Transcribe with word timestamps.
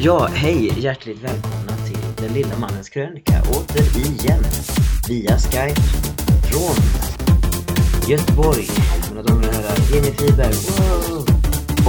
Ja, 0.00 0.26
hej! 0.26 0.72
Hjärtligt 0.80 1.22
välkomna 1.22 1.72
till 1.86 2.24
Den 2.24 2.34
lilla 2.34 2.58
mannens 2.58 2.88
krönika 2.88 3.32
återigen 3.50 4.42
via 5.08 5.38
Skype 5.38 5.80
från 6.50 6.76
Göteborg. 8.08 8.66
Mina 9.08 9.22
damer 9.22 9.48
och 9.48 9.54
herrar, 9.54 9.94
Jenny 9.94 10.10
Friberg. 10.10 10.54
Wow! 10.78 11.20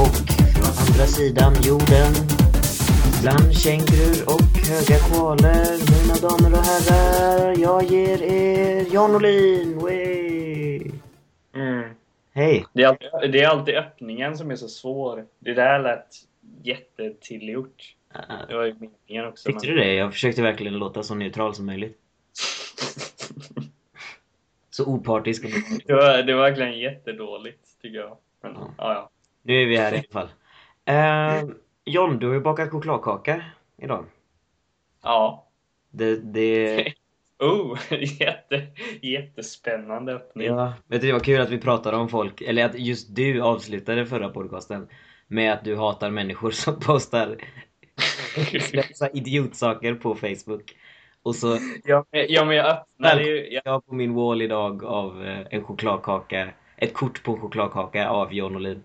Och 0.04 0.18
från 0.54 0.88
andra 0.88 1.06
sidan 1.06 1.54
jorden 1.64 2.14
bland 3.22 3.54
kängurur 3.58 4.24
och 4.26 4.58
höga 4.70 5.00
koaler. 5.00 5.78
Mina 5.92 6.16
damer 6.16 6.60
och 6.60 6.66
herrar, 6.66 7.56
jag 7.58 7.84
ger 7.84 8.24
er 8.24 8.86
Jan 8.94 9.16
Olin. 9.16 9.80
Mm. 11.56 11.90
Hej! 12.34 12.66
Det, 12.74 12.84
är 12.84 12.88
alltid, 12.88 13.32
det 13.32 13.42
är 13.42 13.48
alltid 13.48 13.76
öppningen 13.76 14.38
som 14.38 14.52
är 14.52 14.56
så 14.56 14.68
svår. 14.68 15.26
Det 15.40 15.54
där 15.54 15.80
lät 15.80 16.08
jättetillgjort. 16.64 17.97
Det 18.48 18.56
var 18.56 18.66
ju 18.66 18.74
meningen 18.80 19.28
också. 19.32 19.50
Tyckte 19.50 19.68
du 19.68 19.76
det? 19.76 19.94
Jag 19.94 20.14
försökte 20.14 20.42
verkligen 20.42 20.74
låta 20.74 21.04
så 21.04 21.16
neutral 21.16 21.56
som 21.56 21.66
möjligt. 21.66 21.98
Så 24.70 24.86
opartisk 24.86 25.46
och 25.46 25.50
det, 25.86 25.94
var, 25.94 26.24
det 26.24 26.34
var 26.34 26.42
verkligen 26.42 26.80
jättedåligt, 26.80 27.82
tycker 27.82 28.00
jag. 28.00 28.18
Men, 28.44 28.54
Ja. 28.54 28.74
ja. 28.78 28.94
Ja, 28.94 29.10
Nu 29.42 29.62
är 29.62 29.66
vi 29.66 29.78
här 29.78 29.94
i 29.94 29.96
alla 29.98 30.04
fall. 30.12 30.30
Uh, 31.46 31.56
John, 31.86 32.20
du 32.20 32.28
har 32.28 32.34
ju 32.34 32.40
bakat 32.42 32.72
chokladkaka 32.72 33.42
idag. 33.78 34.06
ja. 35.04 35.48
Det, 35.90 36.16
det... 36.16 36.94
Oh, 37.40 37.80
jätte, 38.20 38.68
jättespännande 39.02 40.14
öppning. 40.14 40.48
Ja, 40.48 40.74
vet 40.88 41.02
du, 41.02 41.08
det 41.08 41.14
var 41.14 41.20
kul 41.20 41.42
att 41.42 41.50
vi 41.50 41.58
pratade 41.58 41.98
om 41.98 42.10
folk, 42.10 42.42
eller 42.42 42.66
att 42.66 42.80
just 42.80 43.16
du 43.16 43.42
avslutade 43.42 44.06
förra 44.06 44.30
podcasten 44.30 44.88
med 45.28 45.54
att 45.54 45.64
du 45.64 45.76
hatar 45.76 46.10
människor 46.12 46.52
som 46.52 46.80
postar 46.80 47.38
idiotsaker 49.14 49.94
på 49.94 50.16
Facebook. 50.16 50.76
Och 51.24 51.36
så 51.36 51.58
Ja, 51.84 52.06
ja, 52.12 52.46
men 52.46 52.56
jag 52.56 52.66
öppnade 52.66 53.24
ju... 53.24 53.52
Jag, 53.52 53.62
jag 53.66 53.72
har 53.72 53.80
på 53.80 53.96
min 53.96 54.14
wall 54.14 54.42
idag 54.42 54.84
av 54.84 55.26
eh, 55.26 55.40
en 55.50 55.64
chokladkaka, 55.64 56.50
ett 56.78 56.94
kort 56.94 57.24
på 57.24 57.32
en 57.32 57.42
chokladkaka 57.42 58.10
av 58.10 58.34
John 58.34 58.56
Olin. 58.56 58.84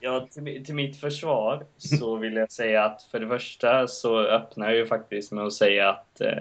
ja, 0.00 0.28
till, 0.30 0.64
till 0.64 0.74
mitt 0.74 1.00
försvar 1.00 1.64
så 1.76 2.16
vill 2.16 2.34
jag 2.36 2.52
säga 2.52 2.84
att 2.84 3.02
för 3.02 3.20
det 3.20 3.28
första 3.28 3.86
så 3.88 4.18
öppnar 4.18 4.66
jag 4.66 4.76
ju 4.76 4.86
faktiskt 4.86 5.32
med 5.32 5.44
att 5.44 5.52
säga 5.52 5.88
att 5.88 6.20
eh, 6.20 6.38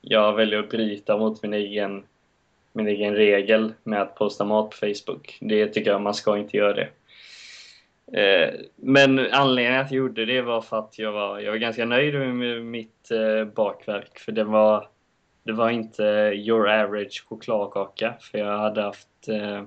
jag 0.00 0.32
väljer 0.32 0.58
att 0.58 0.70
bryta 0.70 1.16
mot 1.16 1.42
min 1.42 1.54
egen, 1.54 2.04
min 2.72 2.88
egen 2.88 3.14
regel 3.14 3.72
med 3.82 4.02
att 4.02 4.14
posta 4.14 4.44
mat 4.44 4.70
på 4.70 4.76
Facebook. 4.76 5.38
Det 5.40 5.66
tycker 5.66 5.90
jag 5.90 6.02
man 6.02 6.14
ska 6.14 6.38
inte 6.38 6.56
göra 6.56 6.74
det. 6.74 6.88
Eh, 8.12 8.54
men 8.76 9.18
anledningen 9.32 9.80
att 9.80 9.90
jag 9.90 9.98
gjorde 9.98 10.24
det 10.24 10.42
var 10.42 10.60
för 10.60 10.78
att 10.78 10.98
jag 10.98 11.12
var, 11.12 11.38
jag 11.38 11.50
var 11.50 11.58
ganska 11.58 11.84
nöjd 11.84 12.14
med 12.14 12.64
mitt 12.64 13.10
eh, 13.10 13.44
bakverk. 13.44 14.18
För 14.18 14.32
det 14.32 14.44
var, 14.44 14.88
det 15.42 15.52
var 15.52 15.70
inte 15.70 16.02
your 16.34 16.68
average 16.68 17.24
chokladkaka. 17.28 18.14
För 18.20 18.38
jag 18.38 18.58
hade 18.58 18.82
haft... 18.82 19.28
Eh, 19.28 19.62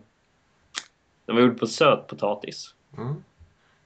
den 1.26 1.36
var 1.36 1.42
gjord 1.42 1.60
på 1.60 1.68
sötpotatis. 1.68 2.76
Mm. 2.98 3.24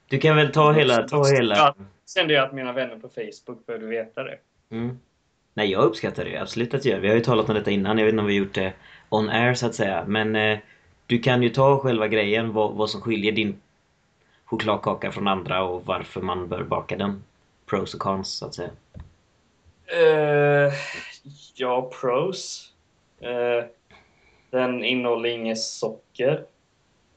Du 0.08 0.18
kan 0.18 0.36
väl 0.36 0.52
ta 0.52 0.72
hela, 0.72 1.04
ta 1.04 1.28
hela... 1.28 1.56
Ja, 1.56 1.76
kände 2.16 2.34
jag 2.34 2.46
att 2.46 2.54
mina 2.54 2.74
vänner 2.74 2.96
på 2.96 3.10
Facebook 3.10 3.66
behövde 3.66 3.88
veta 3.88 4.24
det. 4.24 4.38
Mm. 4.72 5.00
Nej, 5.54 5.72
jag 5.72 5.84
uppskattar 5.84 6.26
det 6.26 6.38
absolut 6.38 6.74
att 6.74 6.86
göra. 6.86 7.00
Vi 7.00 7.08
har 7.08 7.16
ju 7.16 7.22
talat 7.22 7.50
om 7.50 7.56
detta 7.56 7.72
innan. 7.72 7.98
Jag 7.98 8.06
vet 8.06 8.14
inte 8.14 8.22
om 8.22 8.28
vi 8.28 8.38
har 8.38 8.46
gjort 8.46 8.56
det 8.56 8.74
on 9.10 9.30
air 9.30 9.54
så 9.54 9.66
att 9.66 9.76
säga. 9.76 10.04
Men 10.08 10.36
eh, 10.36 10.60
du 11.08 11.20
kan 11.20 11.44
ju 11.44 11.50
ta 11.50 11.80
själva 11.80 12.08
grejen, 12.08 12.54
vad, 12.54 12.74
vad 12.74 12.90
som 12.90 13.02
skiljer 13.02 13.32
din 13.32 13.62
chokladkaka 14.52 15.12
från 15.12 15.28
andra 15.28 15.64
och 15.64 15.86
varför 15.86 16.22
man 16.22 16.48
bör 16.48 16.64
baka 16.64 16.98
den. 16.98 17.24
Pros 17.66 17.94
och 17.94 18.00
cons 18.00 18.30
så 18.30 18.46
att 18.46 18.56
säga. 18.56 18.70
Uh, 19.94 20.74
ja, 21.56 21.92
pros. 22.02 22.72
Eh, 23.20 23.66
den 24.50 24.84
innehåller 24.84 25.30
inget 25.30 25.60
socker. 25.60 26.44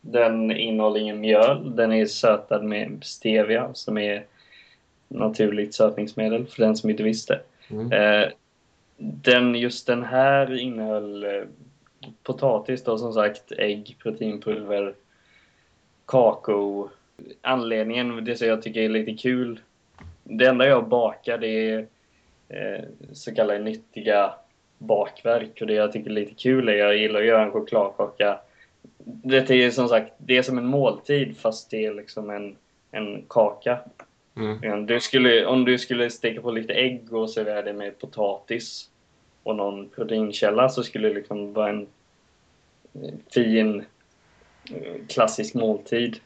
Den 0.00 0.50
innehåller 0.50 1.00
ingen 1.00 1.20
mjöl. 1.20 1.76
Den 1.76 1.92
är 1.92 2.06
sötad 2.06 2.64
med 2.64 3.04
stevia 3.04 3.74
som 3.74 3.98
är 3.98 4.26
naturligt 5.08 5.74
sötningsmedel 5.74 6.46
för 6.46 6.62
den 6.62 6.76
som 6.76 6.90
inte 6.90 7.02
visste. 7.02 7.40
Mm. 7.68 7.92
Eh, 7.92 8.28
den, 8.96 9.54
just 9.54 9.86
den 9.86 10.02
här 10.02 10.58
innehöll 10.58 11.24
eh, 11.24 11.42
potatis 12.22 12.84
då 12.84 12.98
som 12.98 13.12
sagt, 13.12 13.52
ägg, 13.52 13.96
proteinpulver, 14.02 14.94
kakao. 16.06 16.90
Anledningen, 17.42 18.24
det 18.24 18.36
som 18.36 18.48
jag 18.48 18.62
tycker 18.62 18.80
är 18.80 18.88
lite 18.88 19.14
kul, 19.14 19.60
det 20.24 20.46
enda 20.46 20.66
jag 20.66 20.88
bakar 20.88 21.38
det 21.38 21.70
är 21.70 21.86
eh, 22.48 22.84
så 23.12 23.34
kallade 23.34 23.58
nyttiga 23.58 24.34
bakverk 24.78 25.58
och 25.60 25.66
det 25.66 25.74
jag 25.74 25.92
tycker 25.92 26.10
är 26.10 26.14
lite 26.14 26.34
kul 26.34 26.68
är 26.68 26.72
jag 26.72 26.96
gillar 26.96 27.20
att 27.20 27.26
göra 27.26 27.42
en 27.42 27.52
chokladkaka. 27.52 28.38
Det 29.04 29.50
är 29.50 29.70
som 29.70 29.88
sagt, 29.88 30.12
det 30.18 30.36
är 30.36 30.42
som 30.42 30.58
en 30.58 30.66
måltid 30.66 31.36
fast 31.38 31.70
det 31.70 31.86
är 31.86 31.94
liksom 31.94 32.30
en, 32.30 32.56
en 32.90 33.24
kaka. 33.28 33.78
Mm. 34.36 34.86
Du 34.86 35.00
skulle, 35.00 35.46
om 35.46 35.64
du 35.64 35.78
skulle 35.78 36.10
steka 36.10 36.40
på 36.40 36.50
lite 36.50 36.72
ägg 36.72 37.12
och 37.12 37.30
servera 37.30 37.62
det 37.62 37.72
med 37.72 37.98
potatis 37.98 38.90
och 39.42 39.56
någon 39.56 39.88
proteinkälla 39.88 40.68
så 40.68 40.82
skulle 40.82 41.08
det 41.08 41.14
liksom 41.14 41.52
vara 41.52 41.68
en 41.68 41.86
eh, 42.94 43.14
fin 43.34 43.84
eh, 44.70 45.06
klassisk 45.08 45.54
måltid. 45.54 46.20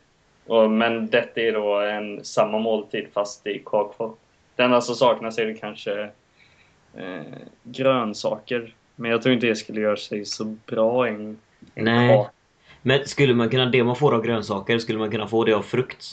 Och, 0.48 0.70
men 0.70 1.06
detta 1.06 1.40
är 1.40 1.52
då 1.52 1.80
en 1.80 2.24
samma 2.24 2.58
måltid 2.58 3.06
fast 3.12 3.46
i 3.46 3.62
kakform. 3.66 4.12
Det 4.56 4.62
enda 4.62 4.80
som 4.80 4.94
saknas 4.94 5.38
är 5.38 5.46
det 5.46 5.54
kanske 5.54 6.10
eh, 6.94 7.22
grönsaker. 7.62 8.74
Men 8.96 9.10
jag 9.10 9.22
tror 9.22 9.34
inte 9.34 9.46
det 9.46 9.56
skulle 9.56 9.80
göra 9.80 9.96
sig 9.96 10.24
så 10.24 10.44
bra 10.44 11.08
i 11.08 11.10
en, 11.10 11.38
en 11.74 11.84
Nej. 11.84 12.16
kaka. 12.16 12.30
Men 12.82 13.08
skulle 13.08 13.34
man 13.34 13.50
kunna, 13.50 13.66
det 13.66 13.84
man 13.84 13.96
får 13.96 14.14
av 14.14 14.22
grönsaker, 14.22 14.78
skulle 14.78 14.98
man 14.98 15.10
kunna 15.10 15.26
få 15.26 15.44
det 15.44 15.52
av 15.52 15.62
frukt? 15.62 16.04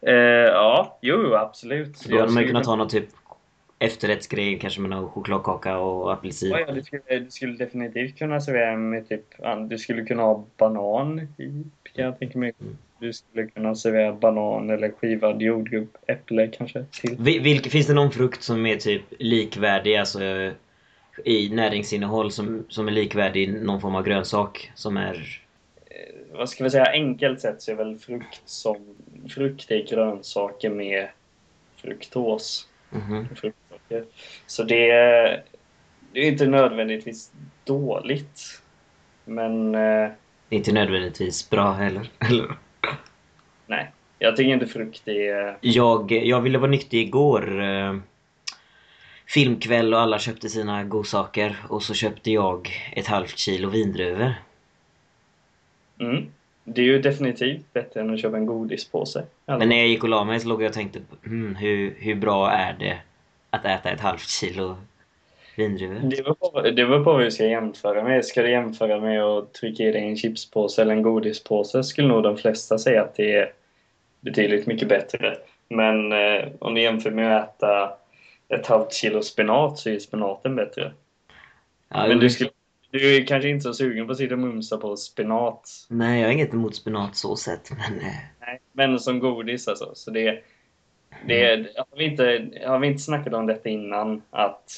Eh, 0.00 0.14
ja, 0.14 0.98
jo 1.00 1.34
absolut. 1.34 2.04
Då 2.04 2.20
hade 2.20 2.32
man 2.32 2.46
kunnat 2.46 2.64
ta 2.64 2.76
någon 2.76 2.88
typ 2.88 3.08
efterrättsgrej, 3.82 4.58
kanske 4.58 4.80
med 4.80 4.90
någon 4.90 5.08
chokladkaka 5.10 5.78
och 5.78 6.12
apelsin. 6.12 6.50
Ja, 6.50 6.72
du, 6.72 6.82
skulle, 6.82 7.02
du 7.18 7.30
skulle 7.30 7.56
definitivt 7.56 8.18
kunna 8.18 8.40
servera 8.40 8.76
med 8.76 9.08
typ, 9.08 9.24
du 9.68 9.78
skulle 9.78 10.04
kunna 10.04 10.22
ha 10.22 10.44
banan 10.56 11.18
i, 11.38 11.64
kan 11.94 12.04
jag 12.04 12.18
tänka 12.18 12.38
mig. 12.38 12.52
Mm. 12.60 12.76
Du 12.98 13.12
skulle 13.12 13.46
kunna 13.46 13.74
servera 13.74 14.12
banan 14.12 14.70
eller 14.70 14.90
skivad 14.90 15.42
jordgubb, 15.42 15.88
äpple 16.06 16.46
kanske 16.48 16.84
till. 16.84 17.16
Vi- 17.20 17.38
Vilk, 17.38 17.66
finns 17.70 17.86
det 17.86 17.94
någon 17.94 18.10
frukt 18.10 18.42
som 18.42 18.66
är 18.66 18.76
typ 18.76 19.02
likvärdig, 19.18 19.96
alltså 19.96 20.20
i 21.24 21.48
näringsinnehåll 21.52 22.32
som, 22.32 22.64
som 22.68 22.88
är 22.88 22.92
likvärdig 22.92 23.62
någon 23.62 23.80
form 23.80 23.94
av 23.94 24.02
grönsak 24.04 24.70
som 24.74 24.96
är... 24.96 25.40
Eh, 25.86 26.36
vad 26.38 26.48
ska 26.48 26.64
vi 26.64 26.70
säga, 26.70 26.92
enkelt 26.92 27.40
sett 27.40 27.62
så 27.62 27.70
är 27.70 27.74
väl 27.74 27.98
frukt 27.98 28.42
som, 28.44 28.76
frukt 29.34 29.70
är 29.70 29.86
grönsaker 29.86 30.70
med 30.70 31.08
fruktos. 31.76 32.68
Mhm. 32.90 33.26
Fruktsocker. 33.92 34.04
Så 34.46 34.62
det, 34.62 34.90
är- 34.90 35.42
det 36.12 36.20
är 36.20 36.28
inte 36.28 36.46
nödvändigtvis 36.46 37.30
dåligt. 37.64 38.60
Men 39.24 39.74
eh, 39.74 40.10
Det 40.48 40.56
är 40.56 40.58
inte 40.58 40.72
nödvändigtvis 40.72 41.50
bra 41.50 41.72
heller. 41.72 42.10
Eller? 42.18 42.56
nej, 43.66 43.90
jag 44.18 44.36
tycker 44.36 44.50
inte 44.52 44.66
frukt 44.66 45.08
är... 45.08 45.56
Jag, 45.60 46.12
jag 46.12 46.40
ville 46.40 46.58
vara 46.58 46.70
nyttig 46.70 47.00
igår. 47.00 47.62
Eh, 47.62 47.96
filmkväll 49.26 49.94
och 49.94 50.00
alla 50.00 50.18
köpte 50.18 50.48
sina 50.48 50.84
godsaker 50.84 51.56
och 51.68 51.82
så 51.82 51.94
köpte 51.94 52.30
jag 52.30 52.68
ett 52.92 53.06
halvt 53.06 53.38
kilo 53.38 53.68
vindruvor. 53.68 54.34
Mm. 56.00 56.26
Det 56.64 56.80
är 56.80 56.84
ju 56.84 57.02
definitivt 57.02 57.72
bättre 57.72 58.00
än 58.00 58.14
att 58.14 58.20
köpa 58.20 58.36
en 58.36 58.46
godispåse. 58.46 59.24
Men 59.46 59.68
när 59.68 59.76
jag 59.76 59.86
gick 59.86 60.02
och 60.02 60.08
la 60.08 60.24
mig 60.24 60.40
så 60.40 60.48
låg 60.48 60.62
jag 60.62 60.68
och 60.68 60.74
tänkte 60.74 61.00
hmm, 61.24 61.54
hur, 61.54 61.94
hur 61.98 62.14
bra 62.14 62.50
är 62.50 62.72
det 62.78 62.98
att 63.52 63.64
äta 63.64 63.90
ett 63.90 64.00
halvt 64.00 64.28
kilo 64.28 64.76
vindruvor? 65.56 66.00
Det 66.02 66.22
beror 66.22 66.34
på, 66.34 66.60
det 66.62 66.72
beror 66.72 67.04
på 67.04 67.12
vad 67.12 67.22
du 67.22 67.30
ska 67.30 67.46
jämföra 67.46 68.04
med. 68.04 68.24
Ska 68.24 68.42
du 68.42 68.50
jämföra 68.50 69.00
med 69.00 69.22
att 69.22 69.52
trycka 69.54 69.82
i 69.82 69.92
dig 69.92 70.08
en 70.08 70.16
chipspåse 70.16 70.82
eller 70.82 70.94
en 70.94 71.02
godispåse 71.02 71.84
skulle 71.84 72.08
nog 72.08 72.22
de 72.22 72.36
flesta 72.36 72.78
säga 72.78 73.02
att 73.02 73.14
det 73.16 73.34
är 73.34 73.52
betydligt 74.20 74.66
mycket 74.66 74.88
bättre. 74.88 75.36
Men 75.68 76.12
eh, 76.12 76.48
om 76.58 76.74
du 76.74 76.80
jämför 76.82 77.10
med 77.10 77.36
att 77.36 77.56
äta 77.62 77.92
ett 78.48 78.66
halvt 78.66 78.92
kilo 78.92 79.22
spenat 79.22 79.78
så 79.78 79.90
är 79.90 79.98
spenaten 79.98 80.56
bättre. 80.56 80.92
Ja, 81.88 82.06
Men 82.08 82.18
du, 82.18 82.30
skulle, 82.30 82.50
du 82.90 83.16
är 83.16 83.26
kanske 83.26 83.48
inte 83.48 83.62
så 83.62 83.74
sugen 83.74 84.06
på 84.06 84.12
att 84.12 84.18
sitta 84.18 84.34
och 84.34 84.40
mumsa 84.40 84.76
på 84.76 84.96
spenat. 84.96 85.68
Nej, 85.88 86.20
jag 86.20 86.28
har 86.28 86.32
inget 86.32 86.52
emot 86.52 86.76
spenat 86.76 87.16
så 87.16 87.36
sett, 87.36 87.70
men... 87.70 88.00
eh, 88.00 88.14
Nej, 88.40 88.60
men 88.72 89.00
som 89.00 89.20
godis 89.20 89.68
alltså. 89.68 89.90
Så 89.94 90.10
det, 90.10 90.42
det, 91.26 91.66
har, 91.76 91.96
vi 91.98 92.04
inte, 92.04 92.50
har 92.66 92.78
vi 92.78 92.86
inte 92.86 93.02
snackat 93.02 93.34
om 93.34 93.46
detta 93.46 93.68
innan? 93.68 94.22
Att 94.30 94.70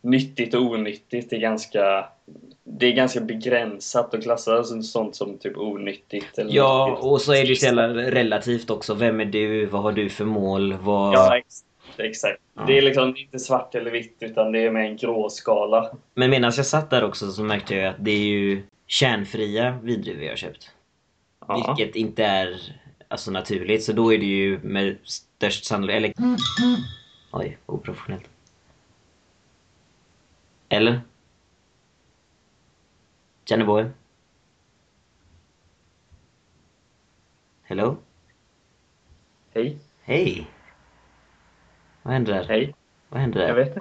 nyttigt 0.00 0.54
och 0.54 0.62
onyttigt 0.62 1.32
är 1.32 1.38
ganska 1.38 2.08
det 2.64 2.86
är 2.86 2.92
ganska 2.92 3.20
begränsat 3.20 4.14
och 4.14 4.22
klassas 4.22 4.68
som 4.68 4.82
sånt 4.82 5.16
som 5.16 5.38
typ 5.38 5.56
onyttigt. 5.56 6.38
Eller 6.38 6.52
Ja, 6.54 6.86
nyttigt. 6.88 7.04
och 7.04 7.20
så 7.20 7.32
är 7.32 7.46
det 7.46 7.62
jävla 7.62 7.88
relativt 7.88 8.70
också. 8.70 8.94
Vem 8.94 9.20
är 9.20 9.24
du? 9.24 9.66
Vad 9.66 9.82
har 9.82 9.92
du 9.92 10.08
för 10.08 10.24
mål? 10.24 10.72
Vad... 10.72 11.14
Ja, 11.14 11.38
ex- 11.38 11.64
exakt. 11.96 12.40
Ja. 12.56 12.64
Det 12.66 12.78
är 12.78 12.82
liksom 12.82 13.16
inte 13.16 13.38
svart 13.38 13.74
eller 13.74 13.90
vitt 13.90 14.16
utan 14.20 14.52
det 14.52 14.58
är 14.58 14.70
med 14.70 14.86
en 14.86 14.96
gråskala. 14.96 15.90
Men 16.14 16.30
medan 16.30 16.52
jag 16.56 16.66
satt 16.66 16.90
där 16.90 17.04
också 17.04 17.30
så 17.30 17.42
märkte 17.42 17.74
jag 17.74 17.86
att 17.86 18.04
det 18.04 18.10
är 18.10 18.24
ju 18.26 18.62
kärnfria 18.86 19.78
vindruvor 19.82 20.22
jag 20.22 20.30
har 20.32 20.36
köpt. 20.36 20.70
Ja. 21.48 21.74
Vilket 21.76 21.96
inte 21.96 22.24
är 22.24 22.56
alltså, 23.14 23.30
naturligt. 23.30 23.84
Så 23.84 23.92
då 23.92 24.12
är 24.14 24.18
det 24.18 24.26
ju 24.26 24.58
med 24.62 24.98
störst 25.04 25.64
sannolikhet... 25.64 26.18
Eller... 26.18 26.38
Oj, 27.30 27.58
oprofessionellt. 27.66 28.28
Eller? 30.68 31.00
Johnny 33.46 33.64
boy? 33.64 33.86
Hello? 37.62 37.96
Hej. 39.54 39.78
Hej! 40.02 40.50
Vad 42.02 42.12
händer 42.12 42.32
där? 42.32 42.44
Hej. 42.44 42.74
Vad 43.08 43.20
händer 43.20 43.40
där? 43.40 43.48
Jag 43.48 43.54
vet 43.54 43.68
inte. 43.68 43.80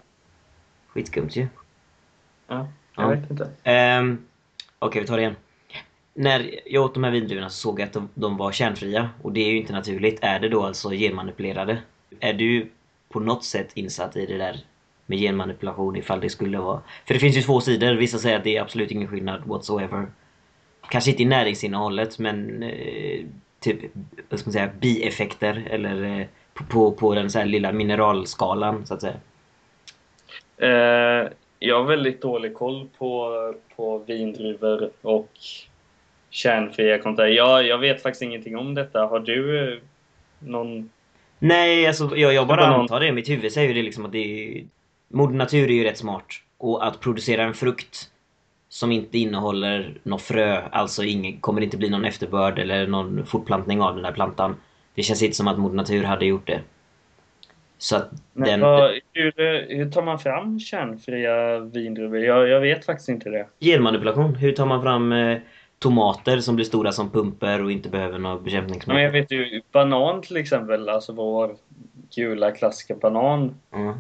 Skitskumt 0.88 1.30
ju. 1.32 1.48
Ja, 2.48 2.68
jag 2.96 3.06
Ja. 3.06 3.08
vet 3.10 3.32
inte. 3.32 3.52
Ehm, 3.64 4.26
Okej, 4.80 5.02
vi 5.02 5.08
tar 5.08 5.16
det 5.18 5.22
igen. 5.22 5.36
När 6.14 6.60
jag 6.66 6.84
åt 6.84 6.94
de 6.94 7.04
här 7.04 7.12
vindruvorna 7.12 7.50
så 7.50 7.58
såg 7.58 7.80
jag 7.80 7.86
att 7.88 7.94
de, 7.94 8.10
de 8.14 8.38
var 8.38 8.52
kärnfria. 8.52 9.10
Och 9.22 9.32
det 9.32 9.42
är 9.42 9.52
ju 9.52 9.58
inte 9.58 9.74
naturligt. 9.74 10.20
Är 10.22 10.40
det 10.40 10.50
då 10.50 10.64
alltså 10.64 10.90
genmanipulerade? 10.90 11.78
Är 12.20 12.34
du 12.34 12.70
på 13.10 13.20
något 13.20 13.44
sätt 13.44 13.72
insatt 13.74 14.16
i 14.16 14.26
det 14.26 14.38
där 14.38 14.60
med 15.06 15.20
genmanipulation 15.20 15.96
ifall 15.96 16.20
det 16.20 16.30
skulle 16.30 16.58
vara... 16.58 16.82
För 17.06 17.14
det 17.14 17.20
finns 17.20 17.38
ju 17.38 17.42
två 17.42 17.62
sidor. 17.62 17.94
Vissa 17.94 18.18
säger 18.18 18.38
att 18.38 18.44
det 18.44 18.58
är 18.58 18.62
absolut 18.62 18.92
ingen 18.92 19.08
skillnad 19.08 19.42
whatsoever. 19.46 20.08
Kanske 20.90 21.12
inte 21.12 21.24
i 21.24 21.26
näringsinnehållet 21.26 22.20
men 22.20 22.64
eh, 22.64 23.26
typ, 23.60 23.80
vad 24.30 24.40
ska 24.40 24.48
man 24.48 24.54
säga, 24.54 24.70
bieffekter 24.80 25.68
eller 25.70 26.20
eh, 26.20 26.26
på, 26.54 26.64
på, 26.64 26.92
på 26.92 27.16
den 27.16 27.30
så 27.30 27.40
här 27.40 27.46
lilla 27.46 27.72
mineralskalan 27.72 28.86
så 28.86 28.94
att 28.94 29.02
säga. 29.02 29.16
Eh, 30.58 31.30
jag 31.60 31.78
har 31.78 31.84
väldigt 31.84 32.22
dålig 32.22 32.54
koll 32.54 32.90
på, 32.98 33.32
på 33.76 33.98
vindruvor 33.98 34.90
och 35.02 35.32
kärnfria 36.34 36.98
kontor. 36.98 37.28
Jag, 37.28 37.68
jag 37.68 37.78
vet 37.78 38.02
faktiskt 38.02 38.22
ingenting 38.22 38.58
om 38.58 38.74
detta. 38.74 39.06
Har 39.06 39.20
du 39.20 39.74
eh, 39.74 39.80
någon... 40.40 40.90
Nej, 41.40 41.88
alltså 41.88 42.18
jag, 42.18 42.34
jag 42.34 42.48
bara 42.48 42.62
Banan. 42.62 42.80
antar 42.80 43.00
det. 43.00 43.12
Mitt 43.12 43.30
huvud 43.30 43.52
säger 43.52 43.74
det 43.74 43.82
liksom 43.82 44.06
att 44.06 44.12
det 44.12 44.58
är... 44.58 44.64
Moder 45.08 45.36
Natur 45.36 45.70
är 45.70 45.74
ju 45.74 45.84
rätt 45.84 45.98
smart. 45.98 46.26
Och 46.58 46.88
att 46.88 47.00
producera 47.00 47.44
en 47.44 47.54
frukt 47.54 48.10
som 48.70 48.92
inte 48.92 49.18
innehåller 49.18 49.94
något 50.04 50.22
frö, 50.22 50.62
alltså 50.72 51.04
ingen, 51.04 51.40
kommer 51.40 51.62
det 51.62 51.66
inte 51.66 51.78
bli 51.78 51.90
någon 51.90 52.06
efterbörd 52.06 52.60
eller 52.60 52.88
någon 52.88 53.26
fortplantning 53.26 53.82
av 53.82 53.94
den 53.94 54.04
där 54.04 54.12
plantan. 54.12 54.56
Det 54.96 55.04
känns 55.04 55.24
inte 55.24 55.36
som 55.36 55.48
att 55.48 55.60
Moder 55.60 55.76
Natur 55.76 56.04
hade 56.04 56.26
gjort 56.26 56.48
det. 56.48 56.62
Så 57.78 57.96
att 57.96 58.12
Men 58.34 58.50
den... 58.50 58.60
vad, 58.60 58.92
hur, 59.14 59.76
hur 59.76 59.92
tar 59.92 60.02
man 60.02 60.20
fram 60.20 60.60
kärnfria 60.60 61.60
vindruvor? 61.60 62.20
Jag, 62.20 62.48
jag 62.48 62.60
vet 62.60 62.86
faktiskt 62.86 63.10
inte 63.10 63.30
det. 63.30 63.48
Genmanipulation. 63.60 64.36
Hur 64.36 64.52
tar 64.52 64.66
man 64.66 64.82
fram 64.82 65.12
eh, 65.12 65.38
tomater 65.84 66.40
som 66.40 66.56
blir 66.56 66.66
stora 66.66 66.92
som 66.92 67.10
pumper 67.12 67.64
och 67.64 67.72
inte 67.72 67.90
behöver 67.90 68.20
Men 68.20 68.44
bekämpningsmedel? 68.44 69.04
jag 69.04 69.12
vet 69.12 69.32
ju, 69.32 69.62
banan 69.72 70.22
till 70.22 70.38
exempel, 70.38 70.90
alltså 70.90 71.14
vår 71.14 71.56
gula 72.16 72.52
klassiska 72.52 72.96
banan. 72.96 73.56
Ja. 73.72 73.96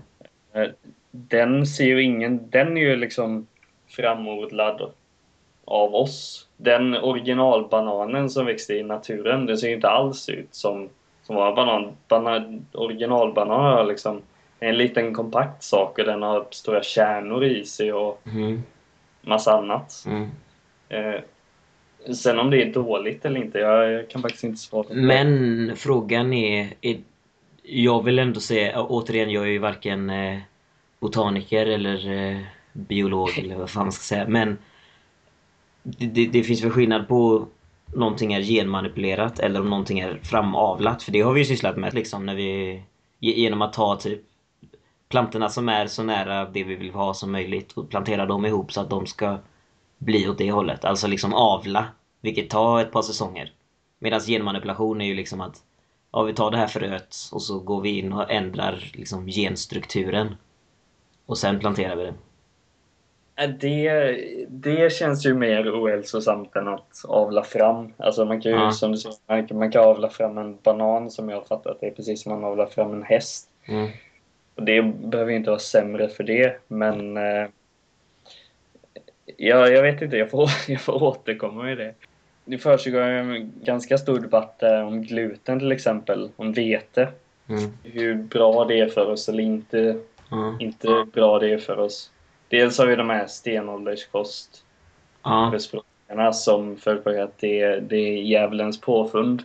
eh, 0.62 0.70
Den 1.12 1.66
ser 1.68 1.86
ju 1.86 2.04
ingen, 2.04 2.50
den 2.50 2.78
är 2.78 2.82
ju 2.82 2.96
liksom 2.96 3.48
framodlad 3.88 4.92
av 5.66 5.96
oss. 5.96 6.48
Den 6.58 6.96
originalbananen 6.98 8.30
som 8.30 8.46
växte 8.46 8.74
i 8.74 8.84
naturen, 8.84 9.46
den 9.46 9.58
ser 9.58 9.68
ju 9.68 9.76
inte 9.76 9.90
alls 9.90 10.30
ut 10.30 10.56
som, 10.56 10.90
som 11.24 11.36
våra 11.36 11.56
banan. 11.56 11.92
banan 12.08 12.66
originalbanan 12.72 13.60
har 13.62 13.84
liksom 13.86 14.22
en 14.60 14.78
liten 14.78 15.14
kompakt 15.14 15.64
sak 15.64 16.00
och 16.00 16.06
den 16.06 16.22
har 16.22 16.46
stora 16.52 16.84
kärnor 16.84 17.44
i 17.44 17.66
sig 17.66 17.94
och 17.94 18.22
Mm, 18.28 18.64
massa 19.22 19.58
annat. 19.58 20.04
mm. 20.08 20.30
Eh, 20.90 21.22
sen 22.12 22.40
om 22.40 22.50
det 22.50 22.62
är 22.62 22.74
dåligt 22.74 23.26
eller 23.26 23.42
inte, 23.42 23.60
jag, 23.60 24.10
kan 24.10 24.22
faktiskt 24.22 24.44
inte 24.44 24.60
svara 24.60 24.84
på 24.84 24.94
det. 24.94 25.02
Men 25.02 25.72
frågan 25.76 26.34
är, 26.34 26.74
är... 26.82 26.98
Jag 27.64 28.04
vill 28.04 28.20
ändå 28.20 28.40
säga, 28.40 28.84
återigen, 28.84 29.30
jag 29.30 29.44
är 29.44 29.50
ju 29.50 29.60
varken 29.60 30.10
eh, 30.10 30.40
botaniker 31.00 31.66
eller 31.66 32.12
eh, 32.12 32.40
biolog 32.74 33.40
eller 33.40 33.56
vad 33.56 33.70
fan 33.70 33.86
man 33.86 33.92
ska 33.92 34.04
säga. 34.04 34.28
Men 34.28 34.58
det, 35.84 36.06
det, 36.06 36.26
det 36.26 36.44
finns 36.44 36.64
väl 36.64 36.72
skillnad 36.72 37.08
på 37.08 37.48
någonting 37.86 38.34
är 38.34 38.42
genmanipulerat 38.42 39.40
eller 39.40 39.60
om 39.60 39.70
någonting 39.70 40.00
är 40.00 40.20
framavlat. 40.24 41.04
För 41.04 41.12
det 41.12 41.22
har 41.22 41.34
vi 41.34 41.40
ju 41.40 41.46
sysslat 41.46 41.78
med 41.78 41.94
liksom 41.94 42.26
när 42.26 42.36
vi... 42.36 42.82
Genom 43.20 43.62
att 43.62 43.74
ta 43.74 43.96
typ 43.96 44.22
plantorna 45.10 45.50
som 45.50 45.70
är 45.70 45.88
så 45.88 46.04
nära 46.04 46.46
det 46.46 46.64
vi 46.64 46.76
vill 46.76 46.92
ha 46.92 47.14
som 47.14 47.32
möjligt 47.32 47.72
och 47.72 47.90
plantera 47.90 48.26
dem 48.26 48.46
ihop 48.46 48.72
så 48.72 48.82
att 48.82 48.90
de 48.90 49.06
ska 49.06 49.38
bli 50.04 50.30
åt 50.30 50.38
det 50.38 50.52
hållet. 50.52 50.86
Alltså 50.86 51.08
liksom 51.08 51.34
avla. 51.34 51.86
Vilket 52.22 52.50
tar 52.50 52.82
ett 52.82 52.92
par 52.92 53.02
säsonger. 53.02 53.52
Medan 54.00 54.20
genmanipulation 54.20 55.02
är 55.02 55.06
ju 55.06 55.14
liksom 55.14 55.42
att 55.42 55.56
ja, 56.12 56.24
vi 56.24 56.34
tar 56.34 56.52
det 56.52 56.58
här 56.58 56.68
fröet 56.68 57.16
och 57.32 57.42
så 57.42 57.60
går 57.60 57.82
vi 57.82 58.00
in 58.00 58.14
och 58.14 58.32
ändrar 58.32 58.92
liksom 58.94 59.28
genstrukturen. 59.28 60.36
Och 61.26 61.38
sen 61.38 61.60
planterar 61.60 61.96
vi 61.96 62.04
det. 62.04 62.14
Eh, 63.44 63.50
Det, 63.50 64.18
det 64.50 64.94
känns 64.94 65.26
ju 65.26 65.34
mer 65.34 65.82
ohälsosamt 65.82 66.56
än 66.56 66.68
att 66.68 67.06
avla 67.08 67.44
fram. 67.44 67.94
Alltså 67.98 68.26
man 68.26 68.42
kan 68.42 68.52
ju, 68.52 68.58
Ja. 68.58 68.72
som 68.72 68.92
du 68.92 68.98
säger, 68.98 69.54
man 69.54 69.72
kan, 69.72 69.84
avla 69.84 70.10
fram 70.10 70.38
en 70.38 70.58
banan 70.64 71.12
som 71.12 71.30
jag 71.30 71.38
har 71.38 71.44
fattat 71.46 71.78
det 71.82 71.88
är 71.88 71.92
precis 71.92 72.24
som 72.24 72.32
man 72.32 72.44
avlar 72.44 72.66
fram 72.66 72.94
en 72.94 73.04
häst. 73.04 73.50
Mm. 73.66 73.90
Och 74.56 74.64
det 74.64 74.82
behöver 74.82 75.32
ju 75.32 75.38
inte 75.38 75.50
vara 75.50 75.60
sämre 75.60 76.10
för 76.10 76.24
det, 76.24 76.62
men 76.68 77.18
eh, 77.18 77.48
ja, 79.38 79.68
jag 79.68 79.82
vet 79.82 80.02
inte, 80.02 80.18
jag 80.18 80.30
får, 80.30 80.50
jag 80.68 80.82
får 80.82 81.04
återkomma 81.04 81.64
med 81.64 81.78
det. 81.78 81.94
Det 82.46 82.58
försiggår 82.58 83.02
en 83.02 83.52
ganska 83.64 83.98
stor 83.98 84.20
debatt 84.20 84.64
eh, 84.64 84.88
om 84.88 85.02
gluten 85.02 85.60
till 85.60 85.72
exempel, 85.72 86.30
om 86.36 86.54
vete. 86.54 87.08
Mm. 87.50 87.72
Hur 87.84 88.16
bra 88.16 88.66
det 88.66 88.80
är 88.80 88.90
för 88.90 89.10
oss 89.10 89.30
eller 89.30 89.44
inte 89.44 89.98
Ja. 90.34 90.56
inte 90.60 91.06
bra 91.14 91.40
det 91.40 91.54
är 91.54 91.58
för 91.58 91.80
oss. 91.80 92.12
Dels 92.48 92.78
har 92.78 92.86
vi 92.86 92.96
de 92.96 93.10
här 93.10 93.28
stenålderskost 93.28 94.64
förespråkarna 95.24 96.34
som 96.34 96.78
förespråkar 96.78 97.22
att 97.22 97.38
det, 97.38 97.80
det 97.80 97.98
är 97.98 98.22
djävulens 98.22 98.82
påfund. 98.82 99.44